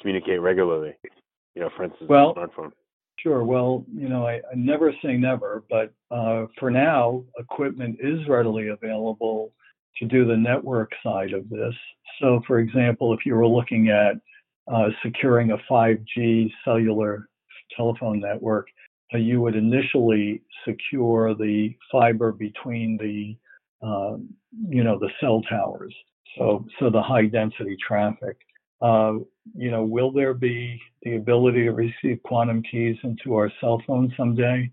communicate 0.00 0.40
regularly? 0.40 0.94
You 1.54 1.62
know, 1.62 1.70
for 1.76 1.84
instance, 1.84 2.08
well, 2.08 2.34
smartphone. 2.34 2.72
Sure. 3.22 3.44
Well, 3.44 3.84
you 3.94 4.08
know, 4.08 4.26
I, 4.26 4.34
I 4.34 4.54
never 4.54 4.92
say 5.04 5.16
never, 5.16 5.64
but 5.68 5.92
uh, 6.10 6.46
for 6.58 6.70
now, 6.70 7.24
equipment 7.38 7.98
is 8.00 8.26
readily 8.28 8.68
available 8.68 9.52
to 9.98 10.06
do 10.06 10.24
the 10.24 10.36
network 10.36 10.90
side 11.02 11.32
of 11.32 11.48
this. 11.50 11.74
So, 12.20 12.40
for 12.46 12.60
example, 12.60 13.12
if 13.12 13.26
you 13.26 13.34
were 13.34 13.46
looking 13.46 13.88
at 13.88 14.14
uh, 14.72 14.88
securing 15.02 15.50
a 15.50 15.58
5G 15.70 16.50
cellular 16.64 17.28
telephone 17.76 18.20
network, 18.20 18.68
uh, 19.12 19.18
you 19.18 19.40
would 19.40 19.56
initially 19.56 20.42
secure 20.66 21.34
the 21.34 21.74
fiber 21.92 22.32
between 22.32 22.96
the, 22.96 23.36
um, 23.86 24.28
you 24.68 24.82
know, 24.82 24.98
the 24.98 25.10
cell 25.20 25.42
towers. 25.42 25.94
So, 26.38 26.64
so 26.78 26.88
the 26.90 27.02
high 27.02 27.26
density 27.26 27.76
traffic. 27.86 28.38
Uh, 28.80 29.14
you 29.54 29.70
know, 29.70 29.84
will 29.84 30.10
there 30.10 30.34
be 30.34 30.80
the 31.02 31.16
ability 31.16 31.64
to 31.64 31.72
receive 31.72 32.22
quantum 32.24 32.62
keys 32.70 32.96
into 33.02 33.34
our 33.34 33.50
cell 33.60 33.82
phone 33.86 34.12
someday? 34.16 34.70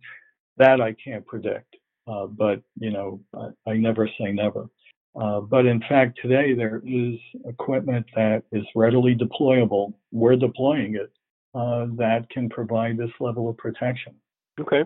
That 0.57 0.81
I 0.81 0.93
can't 0.93 1.25
predict. 1.25 1.75
Uh, 2.07 2.25
but 2.27 2.61
you 2.79 2.89
know, 2.89 3.19
I, 3.35 3.71
I, 3.71 3.73
never 3.73 4.09
say 4.17 4.31
never. 4.31 4.69
Uh, 5.19 5.41
but 5.41 5.65
in 5.65 5.81
fact, 5.89 6.19
today 6.21 6.53
there 6.53 6.81
is 6.85 7.15
equipment 7.45 8.05
that 8.15 8.43
is 8.53 8.63
readily 8.75 9.13
deployable. 9.13 9.93
We're 10.11 10.37
deploying 10.37 10.95
it 10.95 11.11
uh, 11.53 11.87
that 11.97 12.29
can 12.29 12.49
provide 12.49 12.97
this 12.97 13.09
level 13.19 13.49
of 13.49 13.57
protection. 13.57 14.13
Okay. 14.59 14.83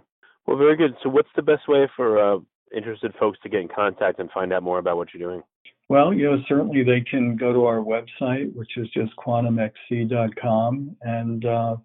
Well, 0.47 0.57
very 0.57 0.75
good. 0.75 0.95
So, 1.03 1.09
what's 1.09 1.29
the 1.35 1.41
best 1.41 1.67
way 1.67 1.87
for 1.95 2.17
uh, 2.17 2.39
interested 2.75 3.13
folks 3.19 3.37
to 3.43 3.49
get 3.49 3.61
in 3.61 3.67
contact 3.67 4.19
and 4.19 4.31
find 4.31 4.51
out 4.51 4.63
more 4.63 4.79
about 4.79 4.97
what 4.97 5.09
you're 5.13 5.29
doing? 5.29 5.43
Well, 5.91 6.13
you 6.13 6.23
know, 6.23 6.37
certainly 6.47 6.85
they 6.85 7.01
can 7.01 7.35
go 7.35 7.51
to 7.51 7.65
our 7.65 7.79
website, 7.79 8.55
which 8.55 8.77
is 8.77 8.87
just 8.93 9.11
quantumxc.com, 9.17 10.95
and 11.01 11.45
uh, 11.45 11.75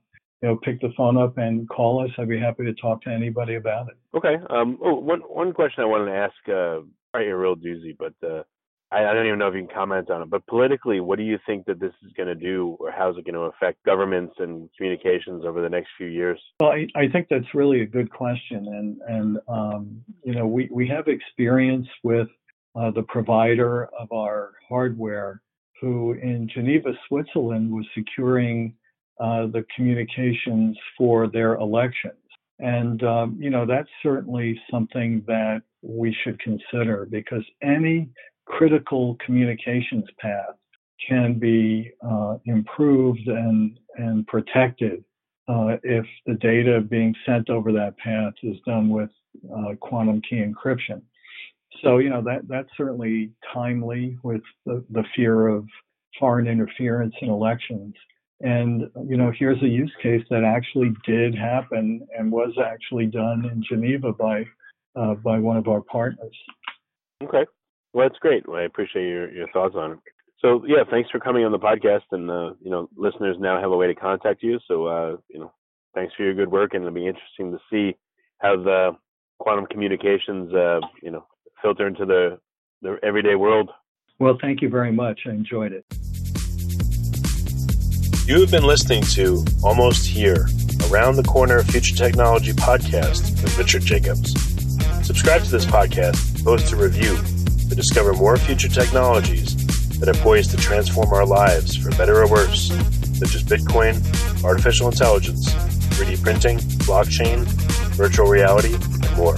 you 0.42 0.48
know, 0.48 0.60
pick 0.62 0.80
the 0.80 0.92
phone 0.96 1.16
up 1.16 1.38
and 1.38 1.68
call 1.68 2.04
us. 2.04 2.10
I'd 2.16 2.28
be 2.28 2.38
happy 2.38 2.64
to 2.66 2.74
talk 2.74 3.02
to 3.02 3.10
anybody 3.10 3.56
about 3.56 3.88
it. 3.88 3.96
Okay. 4.16 4.36
Um, 4.48 4.78
oh, 4.80 4.94
one 4.94 5.22
one 5.22 5.52
question 5.52 5.82
I 5.82 5.86
wanted 5.86 6.12
to 6.12 6.16
ask, 6.18 6.34
uh, 6.48 6.86
probably 7.10 7.30
a 7.30 7.36
real 7.36 7.56
doozy, 7.56 7.96
but 7.98 8.14
uh, 8.24 8.44
I, 8.92 9.06
I 9.06 9.12
don't 9.12 9.26
even 9.26 9.40
know 9.40 9.48
if 9.48 9.54
you 9.56 9.66
can 9.66 9.74
comment 9.74 10.08
on 10.08 10.22
it. 10.22 10.30
But 10.30 10.46
politically, 10.46 11.00
what 11.00 11.18
do 11.18 11.24
you 11.24 11.40
think 11.44 11.66
that 11.66 11.80
this 11.80 11.92
is 12.06 12.12
going 12.16 12.28
to 12.28 12.36
do, 12.36 12.76
or 12.78 12.92
how 12.92 13.10
is 13.10 13.16
it 13.18 13.24
going 13.24 13.34
to 13.34 13.52
affect 13.56 13.82
governments 13.84 14.36
and 14.38 14.70
communications 14.76 15.44
over 15.44 15.60
the 15.60 15.68
next 15.68 15.88
few 15.98 16.06
years? 16.06 16.40
Well, 16.60 16.70
I, 16.70 16.86
I 16.94 17.08
think 17.08 17.26
that's 17.28 17.54
really 17.54 17.80
a 17.80 17.86
good 17.86 18.12
question, 18.12 18.68
and 18.68 19.00
and 19.08 19.38
um, 19.48 20.04
you 20.22 20.36
know, 20.36 20.46
we 20.46 20.68
we 20.70 20.86
have 20.86 21.08
experience 21.08 21.88
with 22.04 22.28
uh, 22.78 22.90
the 22.90 23.02
provider 23.02 23.86
of 23.98 24.10
our 24.12 24.52
hardware, 24.68 25.42
who 25.80 26.12
in 26.14 26.48
Geneva, 26.52 26.92
Switzerland, 27.08 27.70
was 27.70 27.86
securing 27.94 28.74
uh, 29.20 29.46
the 29.46 29.64
communications 29.74 30.76
for 30.96 31.26
their 31.28 31.54
elections. 31.54 32.14
And, 32.58 33.02
um, 33.02 33.38
you 33.40 33.50
know, 33.50 33.66
that's 33.66 33.88
certainly 34.02 34.60
something 34.70 35.22
that 35.26 35.62
we 35.82 36.16
should 36.22 36.38
consider 36.40 37.06
because 37.10 37.44
any 37.62 38.08
critical 38.46 39.16
communications 39.24 40.04
path 40.18 40.54
can 41.06 41.38
be 41.38 41.92
uh, 42.06 42.36
improved 42.46 43.26
and, 43.26 43.78
and 43.96 44.26
protected 44.26 45.04
uh, 45.48 45.76
if 45.82 46.04
the 46.26 46.34
data 46.34 46.80
being 46.80 47.14
sent 47.24 47.50
over 47.50 47.72
that 47.72 47.96
path 47.98 48.32
is 48.42 48.56
done 48.66 48.88
with 48.88 49.10
uh, 49.54 49.74
quantum 49.80 50.20
key 50.28 50.42
encryption. 50.42 51.02
So, 51.82 51.98
you 51.98 52.10
know, 52.10 52.22
that, 52.22 52.48
that's 52.48 52.68
certainly 52.76 53.30
timely 53.52 54.18
with 54.22 54.42
the, 54.64 54.84
the 54.90 55.04
fear 55.14 55.48
of 55.48 55.66
foreign 56.18 56.46
interference 56.46 57.14
in 57.20 57.28
elections. 57.28 57.94
And, 58.40 58.90
you 59.08 59.16
know, 59.16 59.32
here's 59.38 59.62
a 59.62 59.68
use 59.68 59.92
case 60.02 60.22
that 60.30 60.44
actually 60.44 60.92
did 61.06 61.34
happen 61.34 62.06
and 62.16 62.30
was 62.30 62.54
actually 62.62 63.06
done 63.06 63.44
in 63.50 63.62
Geneva 63.68 64.12
by, 64.12 64.44
uh, 64.94 65.14
by 65.14 65.38
one 65.38 65.56
of 65.56 65.68
our 65.68 65.80
partners. 65.80 66.36
Okay. 67.22 67.46
Well, 67.92 68.08
that's 68.08 68.18
great. 68.18 68.46
Well, 68.48 68.60
I 68.60 68.64
appreciate 68.64 69.08
your, 69.08 69.32
your 69.32 69.48
thoughts 69.52 69.74
on 69.76 69.92
it. 69.92 69.98
So 70.40 70.62
yeah, 70.66 70.84
thanks 70.90 71.10
for 71.10 71.18
coming 71.18 71.44
on 71.44 71.52
the 71.52 71.58
podcast, 71.58 72.02
and 72.12 72.30
uh, 72.30 72.52
you 72.60 72.70
know, 72.70 72.90
listeners 72.94 73.36
now 73.40 73.58
have 73.60 73.70
a 73.70 73.76
way 73.76 73.86
to 73.86 73.94
contact 73.94 74.42
you. 74.42 74.58
So 74.68 74.86
uh, 74.86 75.16
you 75.28 75.40
know, 75.40 75.52
thanks 75.94 76.12
for 76.14 76.24
your 76.24 76.34
good 76.34 76.52
work, 76.52 76.74
and 76.74 76.82
it'll 76.82 76.94
be 76.94 77.06
interesting 77.06 77.52
to 77.52 77.58
see 77.70 77.96
how 78.38 78.56
the 78.56 78.90
quantum 79.38 79.66
communications, 79.66 80.52
uh, 80.52 80.80
you 81.02 81.10
know, 81.10 81.26
filter 81.66 81.88
into 81.88 82.06
the 82.06 82.38
the 82.80 82.96
everyday 83.02 83.34
world. 83.34 83.70
Well, 84.20 84.38
thank 84.40 84.62
you 84.62 84.68
very 84.68 84.92
much. 84.92 85.22
I 85.26 85.30
enjoyed 85.30 85.72
it. 85.72 85.84
You 88.28 88.40
have 88.40 88.52
been 88.52 88.62
listening 88.62 89.02
to 89.16 89.44
Almost 89.64 90.06
Here, 90.06 90.46
Around 90.88 91.16
the 91.16 91.24
Corner 91.24 91.64
Future 91.64 91.96
Technology 91.96 92.52
podcast 92.52 93.42
with 93.42 93.58
Richard 93.58 93.82
Jacobs. 93.82 94.30
Subscribe 95.04 95.42
to 95.42 95.50
this 95.50 95.64
podcast, 95.64 96.44
post 96.44 96.72
a 96.72 96.76
review 96.76 97.16
to 97.68 97.74
discover 97.74 98.12
more 98.12 98.36
future 98.36 98.68
technologies 98.68 99.56
that 99.98 100.08
are 100.08 100.20
poised 100.22 100.52
to 100.52 100.56
transform 100.56 101.12
our 101.12 101.26
lives 101.26 101.76
for 101.76 101.90
better 101.96 102.22
or 102.22 102.30
worse, 102.30 102.68
such 103.18 103.34
as 103.34 103.42
Bitcoin, 103.42 103.94
artificial 104.44 104.88
intelligence, 104.88 105.52
3D 105.98 106.22
printing, 106.22 106.58
blockchain, 106.86 107.42
virtual 107.96 108.28
reality, 108.28 108.74
and 108.74 109.16
more. 109.16 109.36